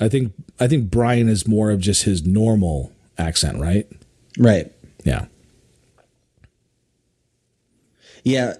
[0.00, 3.86] I think I think Brian is more of just his normal accent, right?
[4.38, 4.72] Right.
[5.04, 5.26] Yeah.
[8.24, 8.54] Yeah,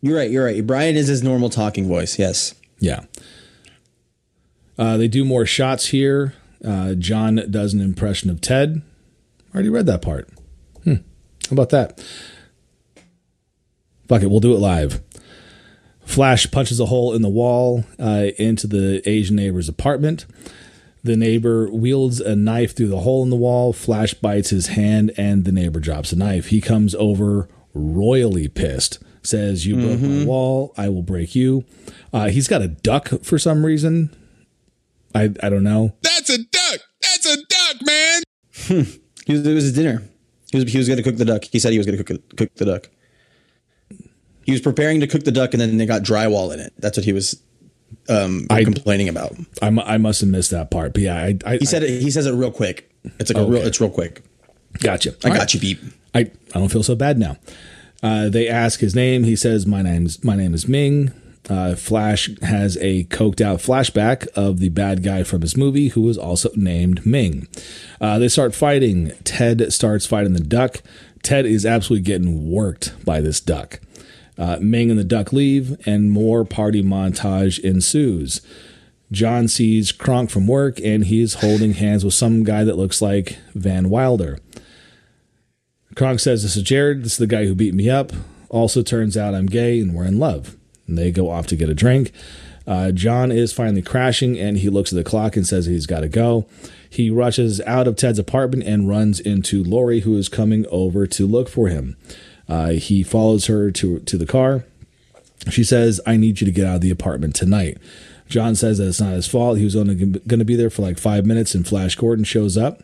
[0.00, 0.30] you're right.
[0.30, 0.66] You're right.
[0.66, 2.18] Brian is his normal talking voice.
[2.18, 2.54] Yes.
[2.78, 3.04] Yeah.
[4.78, 6.34] Uh, they do more shots here.
[6.64, 8.80] Uh, John does an impression of Ted.
[9.50, 10.28] I Already read that part.
[11.50, 11.56] Hmm.
[11.56, 12.00] How about that?
[14.08, 14.30] Fuck it.
[14.30, 15.02] We'll do it live.
[16.04, 20.26] Flash punches a hole in the wall uh, into the Asian neighbor's apartment.
[21.04, 23.72] The neighbor wields a knife through the hole in the wall.
[23.72, 26.46] Flash bites his hand, and the neighbor drops a knife.
[26.46, 30.20] He comes over royally pissed says, You broke mm-hmm.
[30.20, 31.64] my wall, I will break you.
[32.12, 34.14] Uh, he's got a duck for some reason.
[35.14, 35.94] I, I don't know.
[36.02, 36.80] That's a duck.
[37.02, 38.22] That's a duck, man.
[39.26, 40.02] he was, it was a dinner.
[40.52, 41.44] He was, he was going to cook the duck.
[41.44, 42.88] He said he was going to cook, cook the duck.
[44.44, 46.72] he was preparing to cook the duck, and then they got drywall in it.
[46.78, 47.40] That's what he was
[48.08, 49.34] um, I- complaining about.
[49.62, 52.02] I, I must have missed that part, but yeah, I, I He said it.
[52.02, 52.90] He says it real quick.
[53.18, 53.58] It's like a real.
[53.60, 53.68] Okay.
[53.68, 54.22] It's real quick.
[54.80, 55.10] gotcha.
[55.24, 55.54] I All got right.
[55.54, 55.80] you, beep.
[56.14, 57.36] I, I don't feel so bad now.
[58.02, 59.24] Uh, they ask his name.
[59.24, 61.12] He says, "My name's my name is Ming."
[61.48, 66.02] Uh, Flash has a coked out flashback of the bad guy from his movie, who
[66.02, 67.48] was also named Ming.
[68.00, 69.12] Uh, they start fighting.
[69.24, 70.82] Ted starts fighting the duck.
[71.22, 73.80] Ted is absolutely getting worked by this duck.
[74.38, 78.40] Uh, Ming and the duck leave, and more party montage ensues.
[79.12, 83.38] John sees Kronk from work, and he's holding hands with some guy that looks like
[83.54, 84.38] Van Wilder.
[85.96, 87.02] Kronk says, This is Jared.
[87.02, 88.12] This is the guy who beat me up.
[88.48, 90.56] Also, turns out I'm gay and we're in love.
[90.90, 92.12] And they go off to get a drink.
[92.66, 96.00] Uh, John is finally crashing and he looks at the clock and says he's got
[96.00, 96.46] to go.
[96.88, 101.26] He rushes out of Ted's apartment and runs into Lori, who is coming over to
[101.26, 101.96] look for him.
[102.48, 104.64] Uh, he follows her to, to the car.
[105.48, 107.78] She says, I need you to get out of the apartment tonight.
[108.28, 109.58] John says that it's not his fault.
[109.58, 112.56] He was only going to be there for like five minutes, and Flash Gordon shows
[112.56, 112.82] up.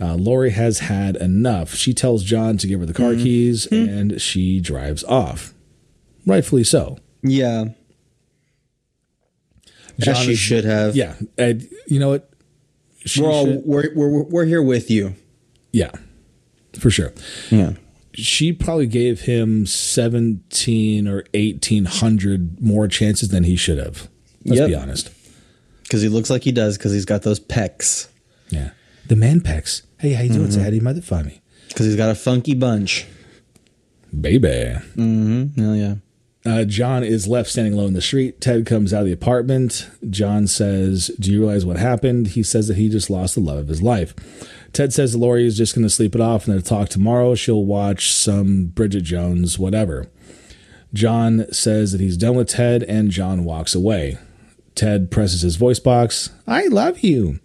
[0.00, 1.74] Uh, Lori has had enough.
[1.74, 5.52] She tells John to give her the car keys, and she drives off.
[6.26, 6.98] Rightfully so.
[7.22, 7.66] Yeah.
[9.98, 10.96] John As she is- should have.
[10.96, 12.30] Yeah, and you know what?
[13.04, 15.14] She We're all should- we're, we're we're here with you.
[15.72, 15.90] yeah,
[16.78, 17.12] for sure.
[17.50, 17.74] Yeah.
[18.12, 24.08] She probably gave him seventeen or eighteen hundred more chances than he should have.
[24.44, 24.68] Let's Yep.
[24.68, 25.10] be honest.
[25.82, 26.76] Because he looks like he does.
[26.78, 28.08] Because he's got those pecs.
[28.50, 28.70] Yeah,
[29.06, 29.82] the man pecs.
[29.98, 30.82] Hey, how you doing?
[30.82, 33.06] Mother find me, Because he's got a funky bunch.
[34.18, 34.48] baby.
[34.48, 35.60] Mm-hmm.
[35.60, 35.94] Hell yeah.
[36.44, 38.40] Uh, John is left standing alone in the street.
[38.40, 39.90] Ted comes out of the apartment.
[40.08, 42.28] John says, Do you realize what happened?
[42.28, 44.14] He says that he just lost the love of his life.
[44.72, 47.34] Ted says Lori is just going to sleep it off and they'll talk tomorrow.
[47.34, 50.08] She'll watch some Bridget Jones, whatever.
[50.94, 54.18] John says that he's done with Ted and John walks away.
[54.74, 56.30] Ted presses his voice box.
[56.46, 57.40] I love you.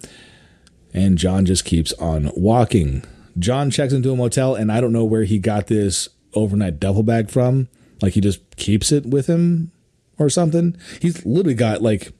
[0.93, 3.04] And John just keeps on walking.
[3.38, 7.04] John checks into a motel, and I don't know where he got this overnight duffel
[7.04, 7.68] bag from.
[8.02, 9.72] Like he just keeps it with him
[10.20, 10.76] or something.
[11.02, 12.12] He's literally got like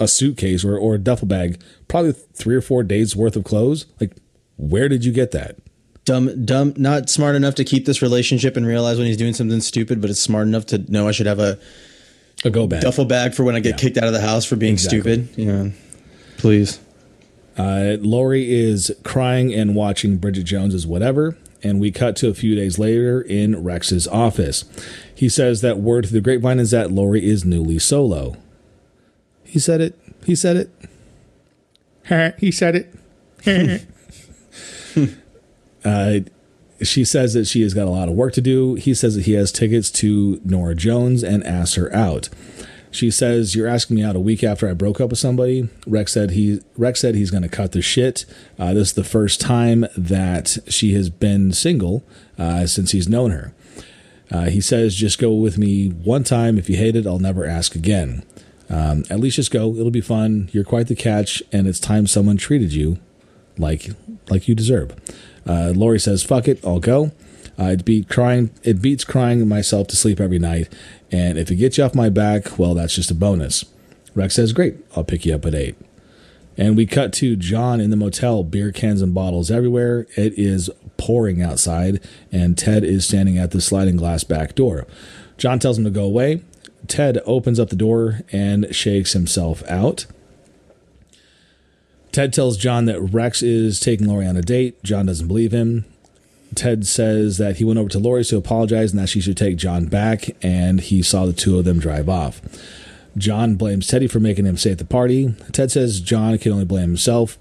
[0.00, 3.86] a suitcase or, or a duffel bag, probably three or four days worth of clothes.
[4.00, 4.12] Like,
[4.56, 5.56] where did you get that?
[6.04, 9.60] Dumb, dumb, not smart enough to keep this relationship and realize when he's doing something
[9.60, 11.58] stupid, but it's smart enough to know I should have a
[12.44, 12.82] A go bag.
[12.82, 13.76] duffel bag for when I get Yeah.
[13.76, 15.00] kicked out of the house for being Exactly.
[15.00, 15.28] stupid.
[15.36, 15.68] Yeah.
[16.36, 16.78] Please.
[17.58, 22.54] Uh, Lori is crying and watching Bridget Jones's whatever, and we cut to a few
[22.54, 24.64] days later in Rex's office.
[25.14, 28.36] He says that word to the grapevine is that Lori is newly solo.
[29.44, 29.98] He said it.
[30.24, 30.70] He said it.
[32.38, 32.86] he said
[33.46, 33.86] it.
[35.84, 36.20] uh,
[36.82, 38.74] she says that she has got a lot of work to do.
[38.74, 42.28] He says that he has tickets to Norah Jones and asks her out.
[42.96, 46.12] She says, "You're asking me out a week after I broke up with somebody." Rex
[46.12, 48.24] said he Rex said he's going to cut the shit.
[48.58, 52.04] Uh, this is the first time that she has been single
[52.38, 53.52] uh, since he's known her.
[54.30, 56.56] Uh, he says, "Just go with me one time.
[56.56, 58.24] If you hate it, I'll never ask again.
[58.70, 59.76] Um, at least just go.
[59.76, 60.48] It'll be fun.
[60.52, 62.98] You're quite the catch, and it's time someone treated you
[63.58, 63.90] like
[64.30, 64.94] like you deserve."
[65.46, 67.12] Uh, Lori says, "Fuck it, I'll go."
[67.58, 68.50] Uh, it beat crying.
[68.62, 70.68] It beats crying myself to sleep every night,
[71.10, 73.64] and if it gets you off my back, well, that's just a bonus.
[74.14, 75.76] Rex says, "Great, I'll pick you up at 8.
[76.58, 80.06] And we cut to John in the motel, beer cans and bottles everywhere.
[80.16, 82.00] It is pouring outside,
[82.32, 84.86] and Ted is standing at the sliding glass back door.
[85.36, 86.40] John tells him to go away.
[86.88, 90.06] Ted opens up the door and shakes himself out.
[92.10, 94.82] Ted tells John that Rex is taking Lori on a date.
[94.82, 95.84] John doesn't believe him.
[96.56, 99.56] Ted says that he went over to Lori's to apologize and that she should take
[99.56, 102.40] John back, and he saw the two of them drive off.
[103.16, 105.34] John blames Teddy for making him stay at the party.
[105.52, 107.38] Ted says John can only blame himself.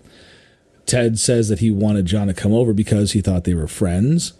[0.85, 4.33] Ted says that he wanted John to come over because he thought they were friends.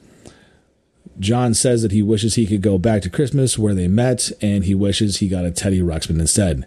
[1.19, 4.65] John says that he wishes he could go back to Christmas where they met, and
[4.65, 6.65] he wishes he got a Teddy Ruxpin instead.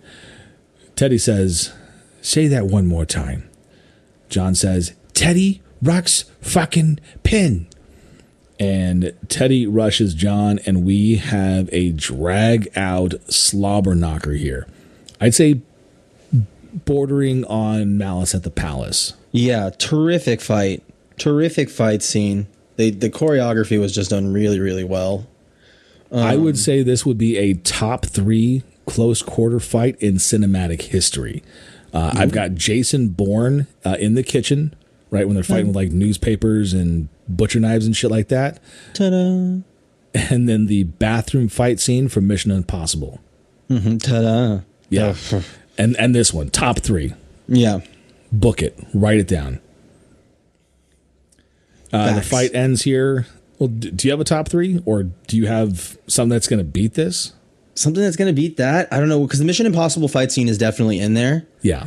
[0.97, 1.73] Teddy says,
[2.23, 3.49] Say that one more time.
[4.29, 7.69] John says, Teddy Rux fucking pin.
[8.61, 14.67] And Teddy rushes John, and we have a drag out slobber knocker here.
[15.21, 15.61] I'd say
[16.85, 19.15] bordering on Malice at the Palace.
[19.33, 20.83] Yeah, terrific fight.
[21.19, 22.47] Terrific fight scene.
[22.77, 25.27] They, the choreography was just done really, really well.
[26.13, 31.43] I would say this would be a top three close quarter fight in cinematic history.
[31.93, 34.75] Uh, I've got Jason Bourne uh, in the kitchen,
[35.11, 38.61] right when they're fighting with like newspapers and butcher knives and shit like that.
[38.95, 39.61] Ta-da.
[40.15, 43.21] and then the bathroom fight scene from Mission Impossible.
[43.69, 44.61] Ta-da.
[44.89, 45.15] Yeah,
[45.77, 47.13] and and this one, top three.
[47.47, 47.81] Yeah.
[48.33, 49.61] Book it, write it down.
[51.93, 53.27] Uh, the fight ends here.
[53.59, 56.65] Well, do you have a top three, or do you have something that's going to
[56.65, 57.33] beat this?
[57.75, 58.93] Something that's gonna beat that?
[58.93, 61.47] I don't know because the Mission Impossible fight scene is definitely in there.
[61.63, 61.87] Yeah,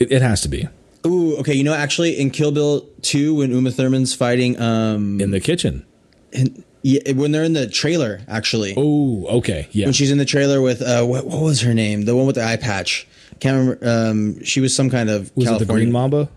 [0.00, 0.68] it, it has to be
[1.08, 1.54] Ooh, okay.
[1.54, 5.84] You know, actually, in Kill Bill two, when Uma Thurman's fighting, um, in the kitchen.
[6.32, 9.86] in, yeah, when they're in the trailer, actually, Oh, okay, yeah.
[9.86, 12.04] when she's in the trailer with uh, what, what was her name?
[12.04, 13.06] The one with the eye patch.
[13.40, 13.88] Can't remember.
[13.88, 15.58] Um, she was some kind of was it California.
[15.66, 16.28] the Green Mamba?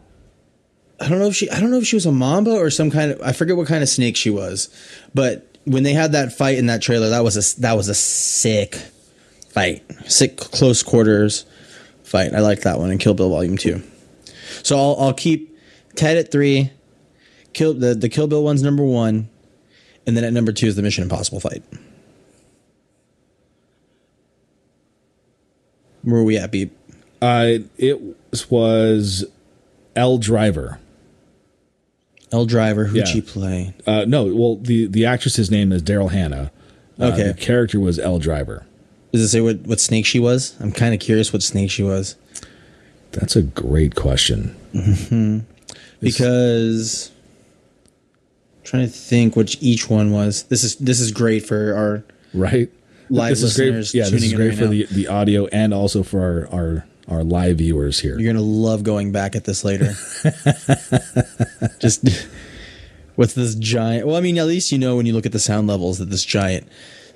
[0.99, 1.49] I don't know if she.
[1.49, 3.21] I don't know if she was a mamba or some kind of.
[3.21, 4.69] I forget what kind of snake she was,
[5.13, 7.95] but when they had that fight in that trailer, that was a that was a
[7.95, 8.75] sick
[9.49, 11.45] fight, sick close quarters
[12.03, 12.33] fight.
[12.33, 13.81] I like that one in Kill Bill Volume Two.
[14.63, 15.57] So I'll I'll keep
[15.95, 16.71] Ted at three.
[17.53, 19.29] Kill the the Kill Bill one's number one,
[20.07, 21.63] and then at number two is the Mission Impossible fight.
[26.03, 26.75] Where are we at, Beep?
[27.21, 27.99] Uh, it
[28.49, 29.25] was
[29.95, 30.79] Elle Driver.
[32.31, 33.05] Elle Driver, who'd Yeah.
[33.05, 33.73] she play?
[33.85, 36.51] Uh, no, well, the the actress's name is Daryl Hannah.
[36.99, 37.23] Uh, Okay.
[37.27, 38.65] the character was Elle Driver.
[39.11, 40.53] Does it say what, what snake she was?
[40.61, 42.15] I'm kind of curious what snake she was.
[43.11, 44.55] That's a great question.
[44.73, 45.39] Mm-hmm.
[45.99, 47.11] because
[48.57, 50.43] I'm trying to think which each one was.
[50.43, 52.03] This is this is great for our
[52.33, 52.69] Right?
[53.09, 53.99] Live this is listeners great.
[53.99, 54.69] Yeah, this is great right for now.
[54.71, 58.17] the the audio and also for our our, our live viewers here.
[58.17, 59.93] you're gonna love going back at this later.
[61.79, 62.07] Just
[63.17, 64.07] with this giant?
[64.07, 66.05] Well, I mean, at least you know when you look at the sound levels that
[66.05, 66.67] this giant.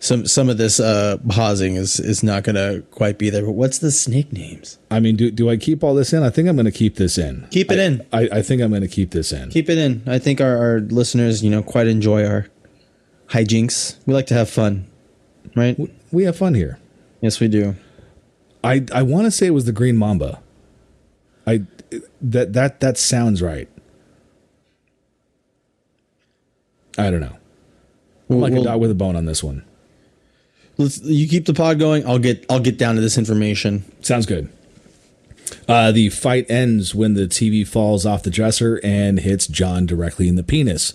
[0.06, 3.44] Some some of this uh pausing is is not gonna quite be there.
[3.44, 4.78] But what's the snake names?
[4.92, 6.22] I mean, do do I keep all this in?
[6.22, 7.48] I think I'm going to keep this in.
[7.50, 8.06] Keep it I- in.
[8.14, 9.50] I, I think I'm going to keep this in.
[9.50, 10.04] Keep it in.
[10.06, 12.46] I think our, our listeners, you know, quite enjoy our
[13.30, 13.98] hijinks.
[14.06, 14.86] We like to have fun,
[15.56, 15.76] right?
[16.12, 16.78] we have fun here.
[17.22, 17.74] Yes, we do.
[18.64, 20.40] I I want to say it was the Green Mamba.
[21.48, 21.64] I
[22.22, 23.70] that that that sounds right.
[26.98, 27.38] I don't know.
[28.30, 29.66] I'm like We'll- a dog with a bone on this one.
[30.78, 32.06] Let's you keep the pod going.
[32.06, 33.84] I'll get I'll get down to this information.
[34.02, 34.50] Sounds good.
[35.68, 40.28] Uh, the fight ends when the TV falls off the dresser and hits John directly
[40.28, 40.94] in the penis.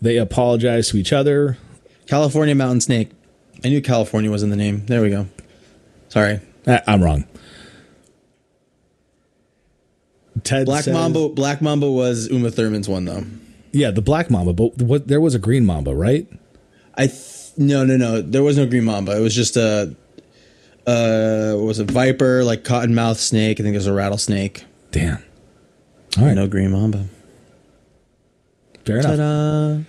[0.00, 1.58] They apologize to each other.
[2.06, 3.10] California Mountain Snake.
[3.64, 4.86] I knew California was in the name.
[4.86, 5.26] There we go.
[6.08, 6.40] Sorry.
[6.66, 7.26] I'm wrong.
[10.42, 13.24] Ted Black says- Mamba Black Mamba was Uma Thurman's one though.
[13.72, 16.26] Yeah, the Black Mamba, but what there was a Green Mamba, right?
[16.94, 18.20] I th- no no no.
[18.22, 19.16] There was no green mamba.
[19.16, 19.94] It was just a
[20.86, 23.60] uh was it viper like cottonmouth snake.
[23.60, 24.64] I think it was a rattlesnake.
[24.90, 25.22] Damn.
[26.18, 27.06] All right, No green mamba.
[28.84, 29.16] fair enough.
[29.16, 29.80] Ta-da.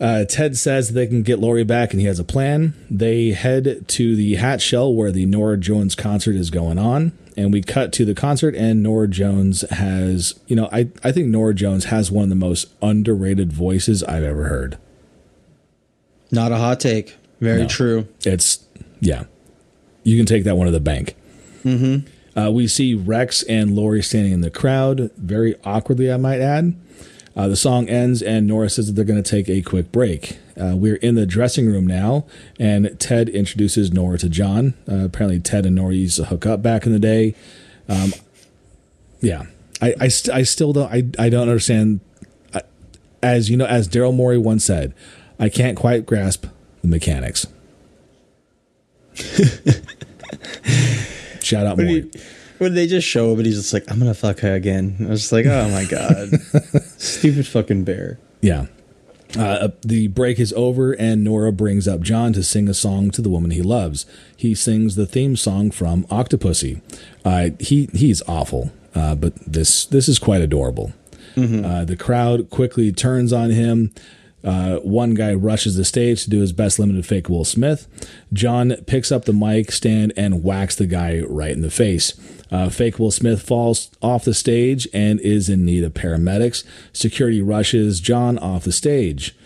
[0.00, 2.74] Uh, Ted says they can get Lori back, and he has a plan.
[2.90, 7.52] They head to the Hatch Shell where the Norah Jones concert is going on, and
[7.52, 8.54] we cut to the concert.
[8.54, 12.34] And Norah Jones has, you know, I I think Norah Jones has one of the
[12.36, 14.78] most underrated voices I've ever heard.
[16.30, 17.16] Not a hot take.
[17.40, 17.68] Very No.
[17.68, 18.08] true.
[18.24, 18.64] It's
[19.00, 19.24] yeah,
[20.04, 21.14] you can take that one to the bank.
[21.64, 22.38] Mm-hmm.
[22.38, 26.74] Uh, we see Rex and Lori standing in the crowd, very awkwardly, I might add.
[27.36, 30.38] Uh, the song ends, and Norah says that they're going to take a quick break.
[30.60, 32.26] Uh, we're in the dressing room now,
[32.58, 34.74] and Ted introduces Norah to John.
[34.90, 37.34] Uh, apparently, Ted and Norah used to hook up back in the day.
[37.88, 38.12] Um,
[39.20, 39.44] yeah,
[39.80, 42.00] I I, st- I still don't I, I don't understand.
[42.54, 42.62] I,
[43.22, 44.94] as you know, as Daryl Morey once said,
[45.38, 46.46] I can't quite grasp
[46.82, 47.46] the mechanics.
[51.40, 52.02] Shout out Morey.
[52.12, 52.20] he,
[52.58, 54.96] when they just show up and he's just like, I'm gonna fuck her again.
[55.00, 56.30] I was just like, oh my god,
[56.98, 58.18] stupid fucking bear.
[58.40, 58.66] Yeah.
[59.36, 63.22] Uh, the break is over, and Norah brings up John to sing a song to
[63.22, 64.04] the woman he loves.
[64.36, 66.80] He sings the theme song from Octopussy.
[67.24, 70.92] Uh, he he's awful, uh, but this this is quite adorable.
[71.64, 73.90] Uh, the crowd quickly turns on him.
[74.44, 77.86] Uh, one guy rushes the stage to do his best limited fake Will Smith.
[78.32, 82.14] John picks up the mic stand and whacks the guy right in the face.
[82.50, 86.64] Uh, fake Will Smith falls off the stage and is in need of paramedics.
[86.92, 89.36] Security rushes John off the stage.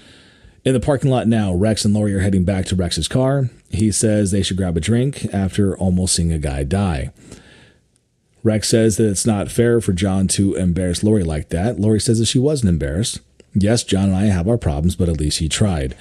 [0.65, 3.51] In the parking lot now, Rex and Lori are heading back to Rex's car.
[3.71, 7.13] He says they should grab a drink after almost seeing a guy die.
[8.43, 11.79] Rex says that it's not fair for John to embarrass Lori like that.
[11.79, 13.21] Lori says that she wasn't embarrassed.
[13.59, 15.97] Yes, John and I have our problems, but at least he tried.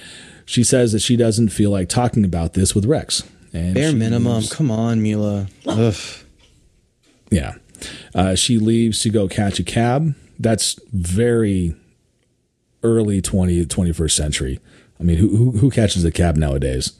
[0.45, 3.23] She says that she doesn't feel like talking about this with Rex.
[3.53, 4.33] And Bare minimum.
[4.41, 5.47] leaves- Come on, Mila.
[5.65, 5.95] Ugh.
[7.31, 7.55] Yeah.
[8.13, 10.13] Uh, she leaves to go catch a cab.
[10.37, 11.75] That's very
[12.83, 14.59] early 20th, 21st century.
[14.99, 16.91] I mean, who, who, who catches a cab nowadays?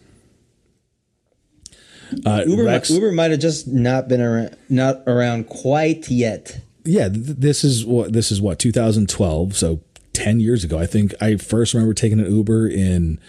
[2.26, 6.60] Uh, Uber, Rex- Uber might have just not been around, not around quite yet.
[6.86, 9.82] yeah, th- this is what this is what 2012, so
[10.16, 10.78] 10 years ago.
[10.80, 13.20] I think I first remember taking an Uber in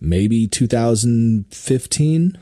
[0.00, 2.38] maybe 2015.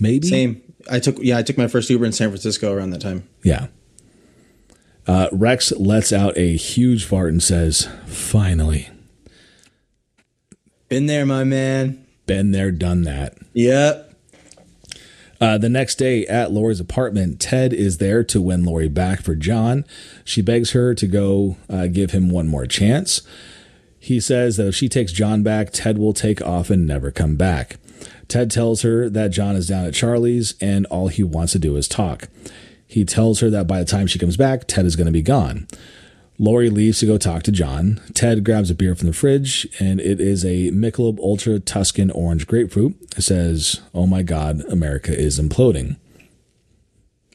[0.00, 0.62] Maybe Same.
[0.90, 3.28] I took yeah, I took my first Uber in San Francisco around that time.
[3.42, 3.66] Yeah.
[5.06, 8.88] Uh, Rex lets out a huge fart and says, "Finally,
[10.88, 12.04] Been there, my man.
[12.26, 14.07] been there, done that." Yep.
[15.40, 19.36] Uh, the next day at Lori's apartment, Ted is there to win Lori back for
[19.36, 19.84] John.
[20.24, 23.22] She begs her to go uh, give him one more chance.
[24.00, 27.36] He says that if she takes John back, Ted will take off and never come
[27.36, 27.76] back.
[28.26, 31.76] Ted tells her that John is down at Charlie's and all he wants to do
[31.76, 32.28] is talk.
[32.86, 35.22] He tells her that by the time she comes back, Ted is going to be
[35.22, 35.66] gone.
[36.38, 38.00] Lori leaves to go talk to John.
[38.14, 42.46] Ted grabs a beer from the fridge, and it is a Michelob Ultra Tuscan Orange
[42.46, 42.94] Grapefruit.
[43.16, 45.96] It says, "Oh my God, America is imploding."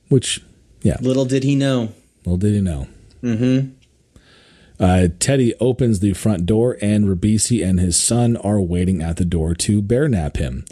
[0.07, 0.41] Which,
[0.81, 1.93] yeah, Little did he know.
[2.25, 2.87] Little did he know?
[3.21, 3.71] Mm-hmm.
[4.79, 9.25] Uh, Teddy opens the front door, and Ribisi and his son are waiting at the
[9.25, 10.65] door to bear nap him.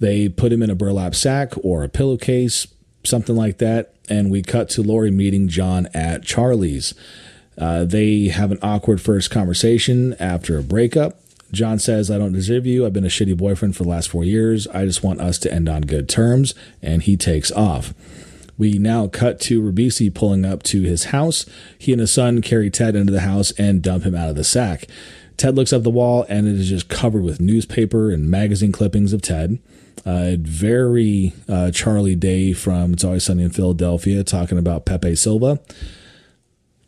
[0.00, 2.66] They put him in a burlap sack or a pillowcase,
[3.04, 6.92] something like that, and we cut to Lori meeting John at Charlie's.
[7.58, 11.20] Uh, they have an awkward first conversation after a breakup.
[11.52, 12.84] John says, I don't deserve you.
[12.84, 14.66] I've been a shitty boyfriend for the last four years.
[14.68, 16.54] I just want us to end on good terms.
[16.82, 17.94] And he takes off.
[18.58, 21.46] We now cut to Ribisi pulling up to his house.
[21.78, 24.44] He and his son carry Ted into the house and dump him out of the
[24.44, 24.86] sack.
[25.36, 29.12] Ted looks up the wall and it is just covered with newspaper and magazine clippings
[29.12, 29.58] of Ted.
[30.04, 35.60] Uh, very uh, Charlie Day from It's Always Sunny in Philadelphia talking about Pepe Silva.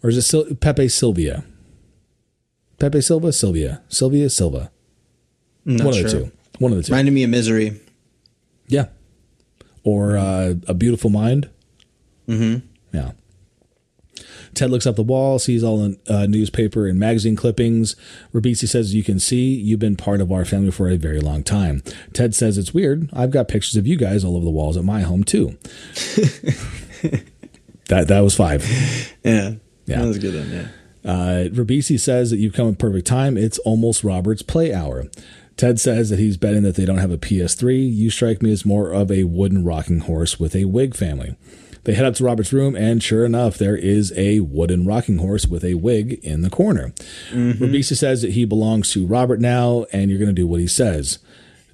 [0.03, 1.44] Or is it Sil- Pepe Sylvia?
[2.78, 3.32] Pepe Silva?
[3.32, 3.82] Sylvia.
[3.88, 4.70] Sylvia Silva.
[5.64, 6.07] Not One sure.
[6.07, 6.32] of the two.
[6.59, 6.92] One of the two.
[6.92, 7.80] Reminded me of Misery.
[8.68, 8.86] Yeah.
[9.82, 11.51] Or uh, A Beautiful Mind.
[12.28, 12.66] Mm-hmm.
[12.96, 13.12] Yeah.
[14.55, 17.94] Ted looks up the wall, sees all the uh, newspaper and magazine clippings.
[18.32, 21.42] Ribisi says, You can see you've been part of our family for a very long
[21.42, 21.82] time.
[22.12, 23.11] Ted says, It's weird.
[23.12, 25.59] I've got pictures of you guys all over the walls at my home, too.
[27.88, 28.64] that, that was five.
[29.22, 29.55] Yeah.
[29.89, 30.01] Yeah.
[30.01, 30.68] That was a good one, yeah.
[31.05, 33.36] Uh, Ribisi says that you've come at perfect time.
[33.36, 35.07] It's almost Robert's play hour.
[35.57, 37.93] Ted says that he's betting that they don't have a PS3.
[37.93, 41.36] You strike me as more of a wooden rocking horse with a wig family.
[41.84, 45.47] They head up to Robert's room, and sure enough, there is a wooden rocking horse
[45.47, 46.93] with a wig in the corner.
[47.32, 50.66] Ribisi says that he belongs to Robert now, and you're going to do what he
[50.66, 51.18] says.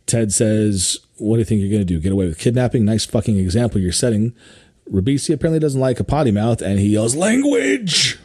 [0.06, 1.98] Ted says, What do you think you're going to do?
[1.98, 2.84] Get away with kidnapping?
[2.84, 4.34] Nice fucking example you're setting.
[4.91, 8.18] Ribisi apparently doesn't like a potty mouth, and he yells, Language!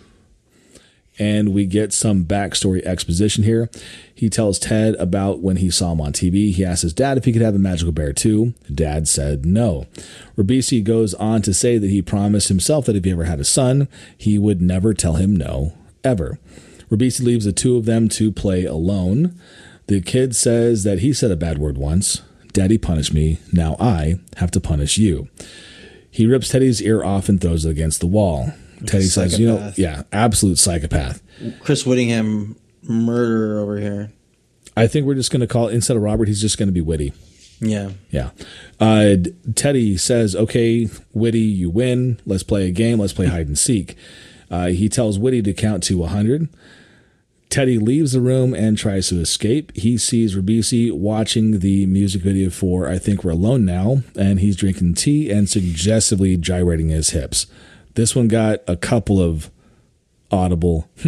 [1.19, 3.69] and we get some backstory exposition here.
[4.15, 6.53] He tells Ted about when he saw him on TV.
[6.53, 8.53] He asked his dad if he could have a magical bear too.
[8.73, 9.85] Dad said no.
[10.37, 13.45] Ribisi goes on to say that he promised himself that if he ever had a
[13.45, 15.73] son, he would never tell him no,
[16.05, 16.39] ever.
[16.89, 19.37] Ribisi leaves the two of them to play alone.
[19.87, 22.21] The kid says that he said a bad word once.
[22.53, 23.39] Daddy punished me.
[23.51, 25.27] Now I have to punish you.
[26.11, 28.53] He rips Teddy's ear off and throws it against the wall.
[28.85, 31.21] Teddy says, you know, yeah, absolute psychopath.
[31.61, 34.11] Chris Whittingham murderer over here.
[34.75, 36.81] I think we're just going to call instead of Robert, he's just going to be
[36.81, 37.13] Witty.
[37.59, 37.91] Yeah.
[38.09, 38.29] Yeah.
[38.79, 39.15] Uh,
[39.55, 42.19] Teddy says, okay, Witty, you win.
[42.25, 42.99] Let's play a game.
[42.99, 43.97] Let's play hide and seek.
[44.49, 46.47] Uh, he tells Witty to count to 100.
[47.49, 49.75] Teddy leaves the room and tries to escape.
[49.75, 54.55] He sees Ribisi watching the music video for I Think We're Alone Now, and he's
[54.55, 57.47] drinking tea and suggestively gyrating his hips.
[57.95, 59.49] This one got a couple of
[60.31, 60.89] audible.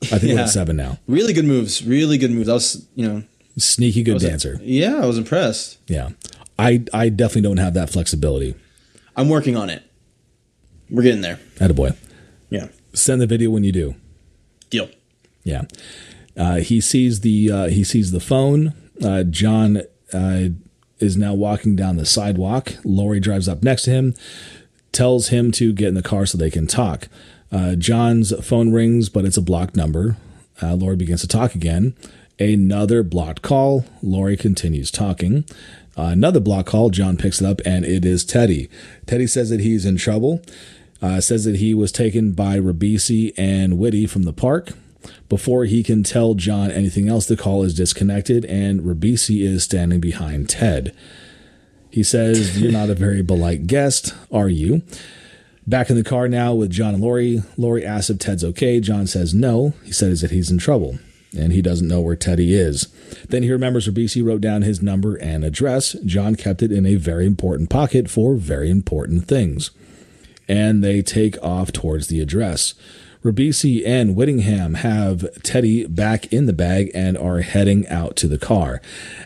[0.00, 0.98] I think we're at seven now.
[1.06, 1.82] Really good moves.
[1.84, 2.48] Really good moves.
[2.50, 3.22] I was, you know,
[3.56, 4.60] Sneaky good dancer.
[4.62, 5.78] Yeah, I was impressed.
[5.88, 6.10] Yeah.
[6.58, 8.54] I, I definitely don't have that flexibility.
[9.16, 9.82] I'm working on it.
[10.90, 11.40] We're getting there.
[11.56, 11.96] Attaboy.
[12.50, 12.68] Yeah.
[12.92, 13.94] Send the video when you do.
[15.48, 15.62] Yeah.
[16.36, 18.74] Uh, he sees the uh, he sees the phone.
[19.02, 20.48] Uh, John uh,
[20.98, 22.74] is now walking down the sidewalk.
[22.84, 24.14] Lori drives up next to him,
[24.92, 27.08] tells him to get in the car so they can talk.
[27.50, 30.18] Uh, John's phone rings, but it's a blocked number.
[30.62, 31.96] Uh, Lori begins to talk again.
[32.38, 33.86] Another blocked call.
[34.02, 35.44] Lori continues talking.
[35.96, 36.90] Another block call.
[36.90, 38.68] John picks it up, and it is Teddy.
[39.06, 40.42] Teddy says that he's in trouble.
[41.00, 44.72] Says that he was taken by Ribisi and Whitty from the park.
[45.28, 50.00] Before he can tell John anything else, the call is disconnected, and Ribisi is standing
[50.00, 50.94] behind Ted.
[51.90, 54.82] He says, You're not a very polite guest, are you?
[55.66, 57.42] Back in the car now with John and Lori.
[57.56, 58.80] Lori asks if Ted's okay.
[58.80, 59.74] John says no.
[59.84, 60.98] He says that he's in trouble
[61.36, 62.88] and he doesn't know where Teddy is.
[63.28, 65.92] Then he remembers Ribisi wrote down his number and address.
[66.04, 69.70] John kept it in a very important pocket for very important things.
[70.48, 72.74] And they take off towards the address.
[73.22, 78.38] Ribisi and Whittingham have Teddy back in the bag and are heading out to the
[78.38, 78.80] car.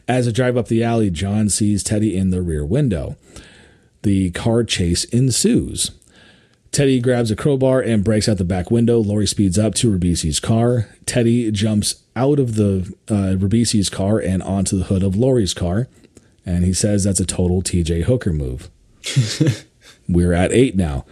[0.09, 3.17] As they drive up the alley, John sees Teddy in the rear window.
[4.03, 5.91] The car chase ensues.
[6.73, 8.99] Teddy grabs a crowbar and breaks out the back window.
[8.99, 10.89] Lori speeds up to Ribisi's car.
[11.05, 15.89] Teddy jumps out of the uh, Ribisi's car and onto the hood of Lori's car.
[16.47, 18.71] And he says that's a total TJ Hooker move.
[20.09, 21.05] We're at eight now.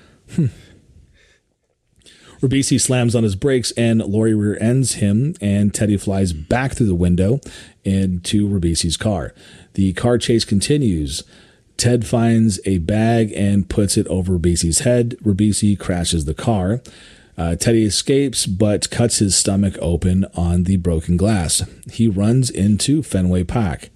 [2.41, 6.87] Ribisi slams on his brakes and Lori rear ends him, and Teddy flies back through
[6.87, 7.41] the window
[7.85, 9.35] into Ribisi's car.
[9.75, 11.23] The car chase continues.
[11.77, 15.17] Ted finds a bag and puts it over Ribisi's head.
[15.23, 16.81] Ribisi crashes the car.
[17.39, 21.63] Uh, Teddy escapes but cuts his stomach open on the broken glass.
[21.91, 23.89] He runs into Fenway Park.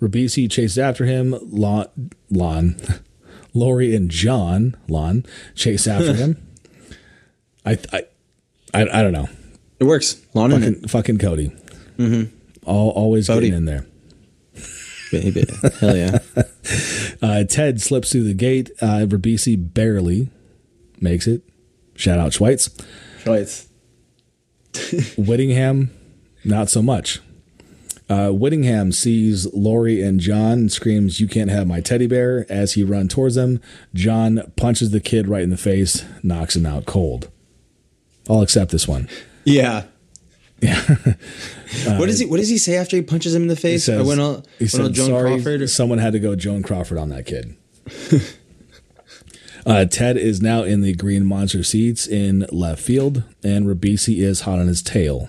[0.00, 1.36] Ribisi chases after him.
[1.42, 1.86] Lon,
[2.30, 2.76] Lon
[3.54, 5.24] Lori and John, Lon,
[5.54, 6.36] chase after him.
[7.64, 8.04] I, I,
[8.74, 9.28] I, I, don't know.
[9.78, 10.14] It works.
[10.34, 11.52] Fucking, fucking Cody.
[11.96, 12.34] Mm-hmm.
[12.64, 13.50] All, always Cody.
[13.50, 13.86] getting in there
[15.12, 15.44] baby.
[15.78, 16.18] Hell yeah.
[17.22, 18.70] uh, Ted slips through the gate.
[18.80, 20.30] Uh, Ribisi barely
[21.00, 21.42] makes it.
[21.94, 22.70] Shout out Schweitz.
[23.22, 23.68] Schweitz.
[25.18, 25.90] Whittingham,
[26.44, 27.20] not so much.
[28.08, 32.46] Uh, Whittingham sees Lori and John and screams, You can't have my teddy bear.
[32.48, 33.60] As he runs towards them,
[33.94, 37.30] John punches the kid right in the face, knocks him out cold.
[38.28, 39.08] I'll accept this one.
[39.44, 39.84] Yeah.
[40.60, 40.80] Yeah.
[40.88, 40.94] uh,
[41.96, 43.84] what does he What does he say after he punches him in the face?
[43.84, 45.62] Says, I went on, he said, Joan Sorry, Crawford.
[45.62, 45.66] Or?
[45.66, 47.56] Someone had to go Joan Crawford on that kid.
[49.66, 54.42] uh, Ted is now in the green monster seats in left field, and Ribisi is
[54.42, 55.28] hot on his tail.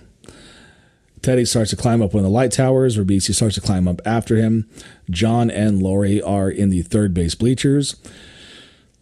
[1.23, 2.97] Teddy starts to climb up one of the light towers.
[2.97, 4.69] Ribisi starts to climb up after him.
[5.09, 7.95] John and Lori are in the third base bleachers.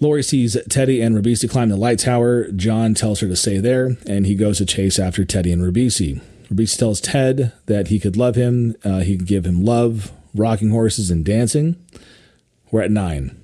[0.01, 2.51] Lori sees Teddy and Ribisi climb the light tower.
[2.51, 6.19] John tells her to stay there, and he goes to chase after Teddy and Ribisi.
[6.51, 10.71] Ribisi tells Ted that he could love him, uh, he could give him love, rocking
[10.71, 11.75] horses, and dancing.
[12.71, 13.39] We're at nine.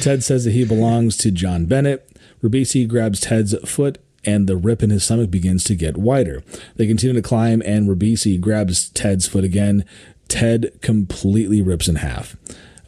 [0.00, 2.10] Ted says that he belongs to John Bennett.
[2.42, 6.42] Ribisi grabs Ted's foot, and the rip in his stomach begins to get wider.
[6.74, 9.84] They continue to climb, and Ribisi grabs Ted's foot again.
[10.26, 12.36] Ted completely rips in half.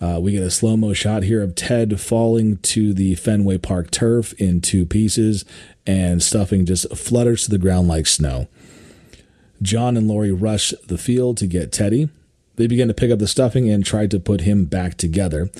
[0.02, 3.92] Uh, we get a slow mo shot here of Ted falling to the Fenway Park
[3.92, 5.44] turf in two pieces,
[5.86, 8.48] and stuffing just flutters to the ground like snow.
[9.62, 12.08] John and Lori rush the field to get Teddy.
[12.56, 15.50] They begin to pick up the stuffing and try to put him back together.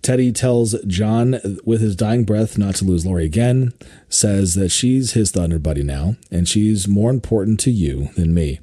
[0.00, 3.74] Teddy tells John with his dying breath not to lose Lori again,
[4.08, 8.60] says that she's his thunder buddy now, and she's more important to you than me.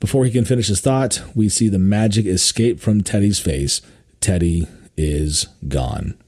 [0.00, 3.82] Before he can finish his thought, we see the magic escape from Teddy's face
[4.26, 4.66] Teddy
[4.96, 6.18] is gone.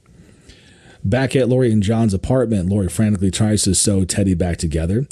[1.02, 5.08] Back at Lori and John's apartment, Lori frantically tries to sew Teddy back together.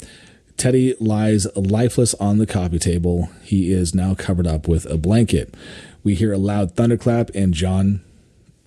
[0.55, 3.29] Teddy lies lifeless on the coffee table.
[3.43, 5.53] He is now covered up with a blanket.
[6.01, 8.05] We hear a loud thunderclap, and John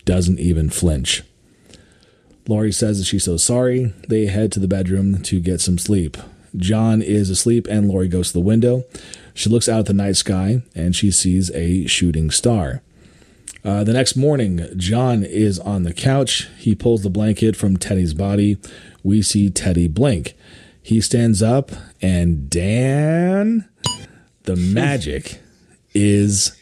[0.04, 1.22] doesn't even flinch.
[2.46, 3.94] Lori says that she's so sorry.
[4.06, 6.18] They head to the bedroom to get some sleep.
[6.54, 8.84] John is asleep, and Lori goes to the window.
[9.32, 12.82] She looks out at the night sky, and she sees a shooting star.
[13.64, 16.48] Uh, the next morning, John is on the couch.
[16.58, 18.56] He pulls the blanket from Teddy's body.
[19.02, 20.34] We see Teddy blink.
[20.82, 21.70] He stands up,
[22.00, 23.68] and Dan,
[24.44, 25.40] the magic
[25.92, 26.56] is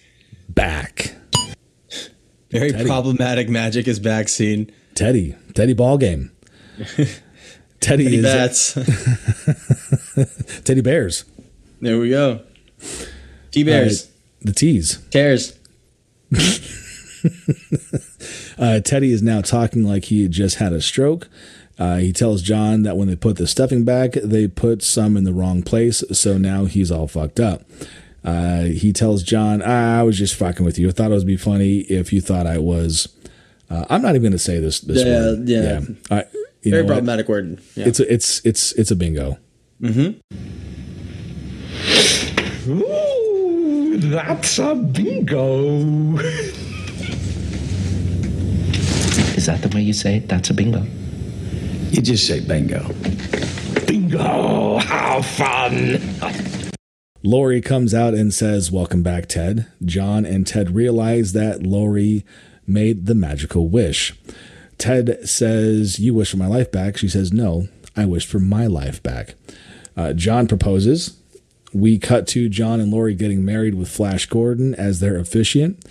[0.49, 1.15] back.
[2.51, 2.85] Very Teddy.
[2.85, 4.73] problematic magic is back scene.
[4.95, 6.33] Teddy, Teddy ball game.
[7.81, 8.73] Teddy, Teddy is bats.
[10.65, 11.25] Teddy bears.
[11.81, 12.41] There we go.
[13.53, 14.07] T bears.
[14.07, 14.11] Uh,
[14.43, 14.97] the T's.
[15.11, 15.57] Cares.
[18.59, 21.29] uh, Teddy is now talking like he just had a stroke.
[21.79, 25.25] Uh, he tells John that when they put the stuffing back, they put some in
[25.25, 27.63] the wrong place, so now he's all fucked up.
[28.25, 30.89] Uh, he tells John, ah, "I was just fucking with you.
[30.89, 33.09] I thought it would be funny if you thought I was."
[33.71, 34.81] Uh, I'm not even going to say this.
[34.81, 35.49] This yeah, word.
[35.49, 35.81] yeah.
[36.11, 36.23] yeah.
[36.65, 37.61] Very problematic word.
[37.77, 37.87] Yeah.
[37.89, 39.39] It's a, it's it's it's a bingo.
[39.81, 40.19] Mm-hmm.
[42.71, 46.19] Ooh, that's a bingo.
[49.49, 50.29] Is that the way you say it?
[50.29, 50.85] That's a bingo.
[51.89, 52.87] You just say bingo.
[53.87, 54.77] Bingo!
[54.77, 56.03] How fun!
[57.23, 59.67] Lori comes out and says, Welcome back, Ted.
[59.83, 62.27] John and Ted realize that Lori
[62.67, 64.15] made the magical wish.
[64.77, 66.99] Ted says, You wish for my life back.
[66.99, 69.35] She says, No, I wish for my life back.
[69.97, 71.17] Uh, John proposes.
[71.73, 75.83] We cut to John and Lori getting married with Flash Gordon as their officiant.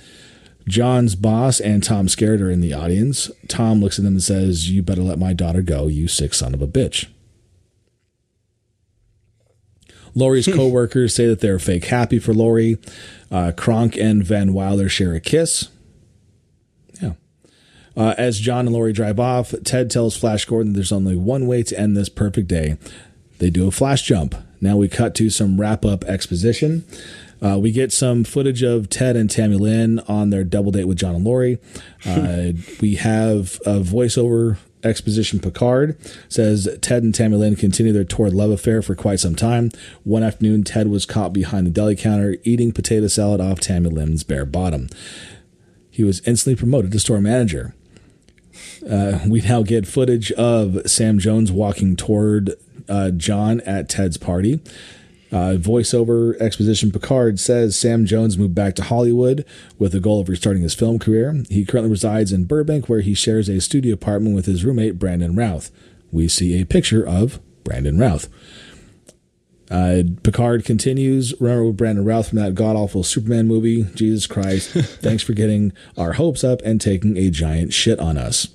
[0.67, 3.31] John's boss and Tom Skerritt are in the audience.
[3.47, 6.53] Tom looks at them and says, You better let my daughter go, you sick son
[6.53, 7.07] of a bitch.
[10.13, 12.77] Lori's co-workers say that they're fake happy for Lori.
[13.31, 15.69] Uh, Kronk and Van Wilder share a kiss.
[17.01, 17.13] Yeah.
[17.95, 21.63] Uh, as John and Lori drive off, Ted tells Flash Gordon there's only one way
[21.63, 22.77] to end this perfect day.
[23.39, 24.35] They do a flash jump.
[24.59, 26.83] Now we cut to some wrap up exposition.
[27.41, 30.97] Uh, we get some footage of Ted and Tammy Lynn on their double date with
[30.97, 31.59] John and Lori.
[32.05, 35.97] Uh, we have a voiceover exposition Picard
[36.29, 39.71] says Ted and Tammy Lynn continue their torrid love affair for quite some time.
[40.03, 44.23] One afternoon, Ted was caught behind the deli counter eating potato salad off Tammy Lynn's
[44.23, 44.87] bare bottom.
[45.89, 47.73] He was instantly promoted to store manager.
[48.89, 52.53] Uh, we now get footage of Sam Jones walking toward
[52.87, 54.59] uh, John at Ted's party.
[55.29, 59.45] Uh, voiceover exposition Picard says Sam Jones moved back to Hollywood
[59.77, 61.43] with the goal of restarting his film career.
[61.49, 65.35] He currently resides in Burbank, where he shares a studio apartment with his roommate Brandon
[65.35, 65.69] Routh.
[66.11, 68.29] We see a picture of Brandon Routh.
[69.69, 71.33] Uh, Picard continues.
[71.41, 73.83] Remember Brandon Routh from that god awful Superman movie?
[73.95, 74.69] Jesus Christ!
[75.01, 78.47] thanks for getting our hopes up and taking a giant shit on us.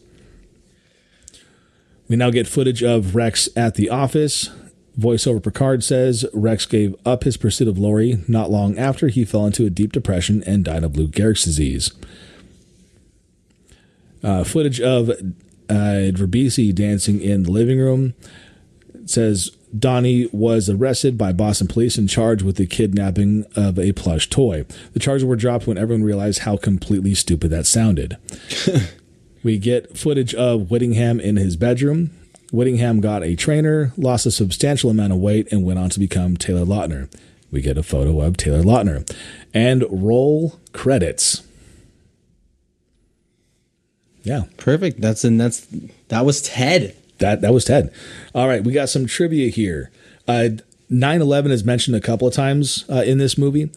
[2.09, 4.49] We now get footage of Rex at the office.
[4.99, 9.47] Voiceover Picard says Rex gave up his pursuit of Lori not long after he fell
[9.47, 11.93] into a deep depression and died of Lou Gehrig's disease.
[14.23, 18.15] Uh, footage of uh, Ribisi dancing in the living room
[19.03, 23.93] it says Donnie was arrested by Boston police and charged with the kidnapping of a
[23.93, 24.65] plush toy.
[24.93, 28.17] The charges were dropped when everyone realized how completely stupid that sounded.
[29.43, 32.11] we get footage of Whittingham in his bedroom.
[32.53, 36.37] Whittingham got a trainer, lost a substantial amount of weight, and went on to become
[36.37, 37.11] Taylor Lautner.
[37.51, 39.11] We get a photo of Taylor Lautner.
[39.53, 41.43] And roll credits.
[44.23, 45.01] Yeah, Perfect.
[45.01, 45.67] That's and that's
[46.09, 46.95] that was Ted.
[47.19, 47.93] that that was Ted.
[48.35, 49.91] All right, we got some trivia here.
[50.29, 50.51] Uh,
[50.91, 53.71] 9/11 is mentioned a couple of times uh, in this movie.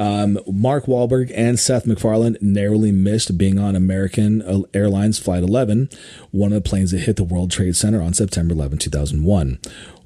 [0.00, 5.90] Um, Mark Wahlberg and Seth MacFarlane narrowly missed being on American Airlines Flight 11,
[6.30, 9.60] one of the planes that hit the World Trade Center on September 11, 2001.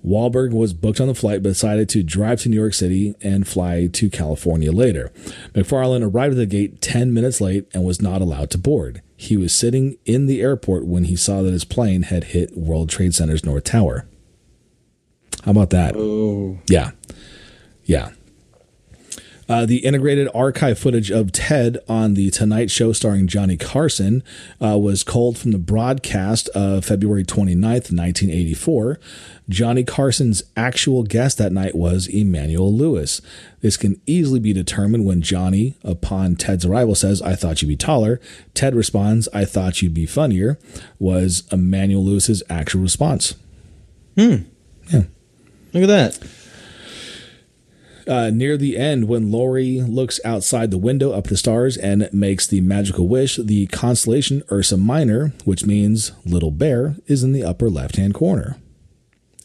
[0.05, 3.47] Wahlberg was booked on the flight but decided to drive to New York City and
[3.47, 5.13] fly to California later.
[5.55, 9.01] MacFarlane arrived at the gate 10 minutes late and was not allowed to board.
[9.17, 12.91] He was sitting in the airport when he saw that his plane had hit World
[12.91, 14.07] Trade Center's North Tower.
[15.45, 15.95] How about that?
[15.97, 16.91] Oh, Yeah.
[17.85, 18.11] Yeah.
[19.49, 24.23] Uh, the integrated archive footage of Ted on The Tonight Show starring Johnny Carson
[24.63, 28.99] uh, was culled from the broadcast of February 29th, 1984.
[29.49, 33.21] Johnny Carson's actual guest that night was Emmanuel Lewis.
[33.61, 37.77] This can easily be determined when Johnny, upon Ted's arrival, says, I thought you'd be
[37.77, 38.21] taller.
[38.55, 40.59] Ted responds, I thought you'd be funnier,
[40.99, 43.35] was Emmanuel Lewis's actual response.
[44.17, 44.37] Hmm.
[44.91, 45.03] Yeah.
[45.73, 46.19] Look at that.
[48.07, 52.47] Uh, near the end, when Lori looks outside the window up the stars and makes
[52.47, 57.71] the magical wish, the constellation Ursa Minor, which means little bear, is in the upper
[57.71, 58.57] left hand corner.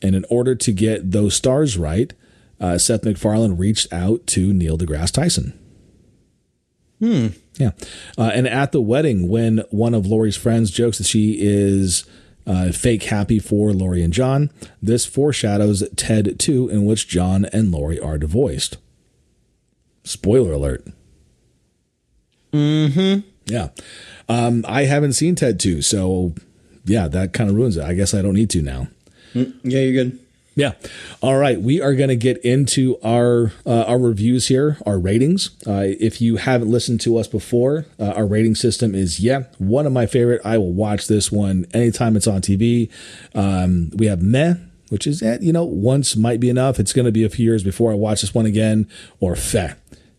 [0.02, 2.14] And in order to get those stars right,
[2.60, 5.58] uh, Seth MacFarlane reached out to Neil deGrasse Tyson.
[7.00, 7.28] Hmm.
[7.58, 7.72] Yeah.
[8.18, 12.06] Uh, and at the wedding, when one of Lori's friends jokes that she is
[12.50, 14.50] uh, fake happy for Lori and John,
[14.82, 18.78] this foreshadows Ted 2, in which John and Lori are divorced.
[20.04, 20.88] Spoiler alert.
[22.52, 23.30] Mm hmm.
[23.46, 23.70] Yeah.
[24.28, 26.34] Um, I haven't seen Ted 2, so
[26.86, 27.84] yeah, that kind of ruins it.
[27.84, 28.88] I guess I don't need to now.
[29.36, 30.20] Yeah, you're good.
[30.60, 30.74] Yeah.
[31.22, 31.60] All right.
[31.60, 35.52] We are going to get into our uh, our reviews here, our ratings.
[35.66, 39.86] Uh, if you haven't listened to us before, uh, our rating system is yeah one
[39.86, 40.42] of my favorite.
[40.44, 42.92] I will watch this one anytime it's on TV.
[43.34, 44.56] Um, we have meh,
[44.90, 46.78] which is eh, you know once might be enough.
[46.78, 48.90] It's going to be a few years before I watch this one again.
[49.22, 49.76] Or feh,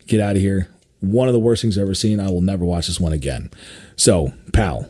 [0.07, 0.71] get out of here.
[1.01, 2.19] One of the worst things I've ever seen.
[2.19, 3.51] I will never watch this one again.
[3.97, 4.89] So, pal,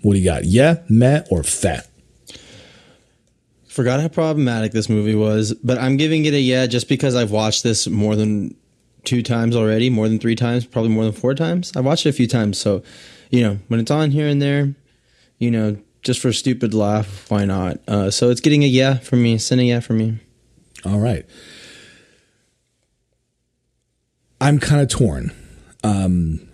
[0.00, 0.46] what do you got?
[0.46, 1.82] Yeah, meh, or feh?
[3.68, 7.30] Forgot how problematic this movie was, but I'm giving it a yeah just because I've
[7.30, 8.56] watched this more than
[9.04, 11.72] two times already, more than three times, probably more than four times.
[11.76, 12.82] I've watched it a few times, so
[13.30, 14.74] you know when it's on here and there,
[15.38, 17.78] you know, just for a stupid laugh, why not?
[17.86, 20.18] Uh, so it's getting a yeah from me, a yeah for me.
[20.84, 21.26] All right.
[24.40, 25.32] I'm kind of torn.
[25.82, 26.48] Um,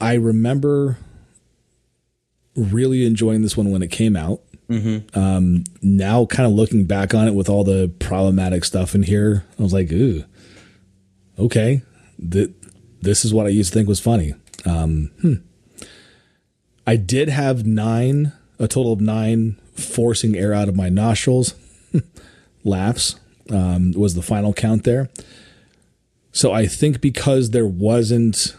[0.00, 0.98] I remember
[2.54, 4.40] really enjoying this one when it came out.
[5.14, 9.44] Um, now, kind of looking back on it with all the problematic stuff in here,
[9.58, 10.24] I was like, ooh,
[11.38, 11.82] okay,
[12.30, 12.50] th-
[13.02, 14.34] this is what I used to think was funny.
[14.64, 15.34] Um, hmm.
[16.86, 21.54] I did have nine, a total of nine, forcing air out of my nostrils
[22.64, 23.16] laughs
[23.50, 25.08] um, was the final count there.
[26.32, 28.54] So I think because there wasn't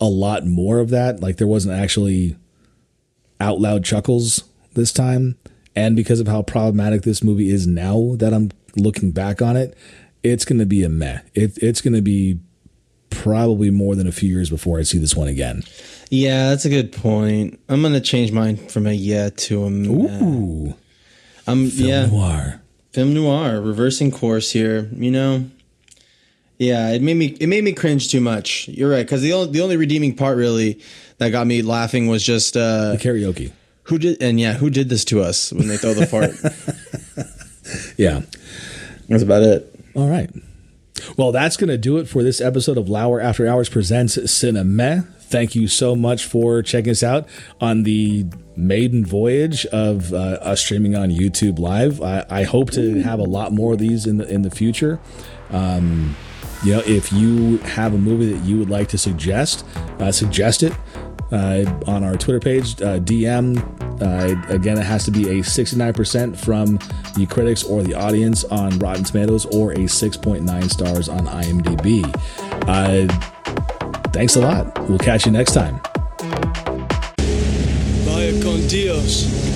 [0.00, 2.36] a lot more of that, like there wasn't actually
[3.40, 4.44] out loud chuckles
[4.74, 5.36] this time,
[5.74, 9.76] and because of how problematic this movie is now that I'm looking back on it,
[10.22, 11.20] it's going to be a meh.
[11.34, 12.38] It, it's going to be
[13.10, 15.62] probably more than a few years before I see this one again.
[16.10, 17.58] Yeah, that's a good point.
[17.68, 19.88] I'm gonna change mine from a yeah to a meh.
[20.22, 20.74] Ooh,
[21.46, 22.62] Um, film yeah, noir.
[22.92, 24.88] film noir, reversing course here.
[24.94, 25.44] You know,
[26.58, 28.68] yeah, it made me it made me cringe too much.
[28.68, 30.80] You're right, because the only the only redeeming part really
[31.18, 33.52] that got me laughing was just uh, The karaoke.
[33.88, 36.32] Who did and yeah, who did this to us when they throw the fart.
[37.98, 38.22] Yeah.
[39.08, 39.74] That's about it.
[39.94, 40.30] All right.
[41.16, 45.02] Well, that's going to do it for this episode of Lauer After Hours Presents Cinema.
[45.20, 47.28] Thank you so much for checking us out
[47.60, 52.00] on the maiden voyage of uh, us streaming on YouTube Live.
[52.00, 54.98] I, I hope to have a lot more of these in the in the future.
[55.50, 56.16] Um,
[56.64, 59.64] you know, if you have a movie that you would like to suggest,
[60.00, 60.72] uh, suggest it
[61.32, 63.58] on our Twitter page, uh, DM.
[64.00, 66.78] Uh, again, it has to be a 69% from
[67.16, 72.04] the critics or the audience on Rotten Tomatoes or a 6.9 stars on IMDb.
[72.68, 73.06] Uh,
[74.12, 74.78] thanks a lot.
[74.88, 75.80] We'll catch you next time.
[78.04, 79.48] Vaya con Dios.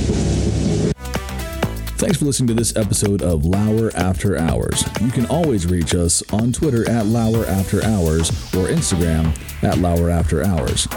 [2.03, 4.85] Thanks for listening to this episode of Lauer After Hours.
[5.01, 9.33] You can always reach us on Twitter at Lauer After Hours or Instagram
[9.63, 10.89] at Lauer After Hours.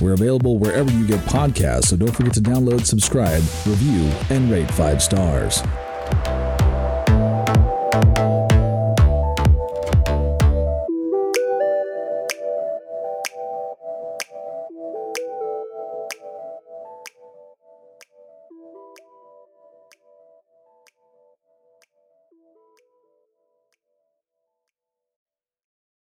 [0.00, 4.70] We're available wherever you get podcasts, so don't forget to download, subscribe, review, and rate
[4.70, 5.62] five stars.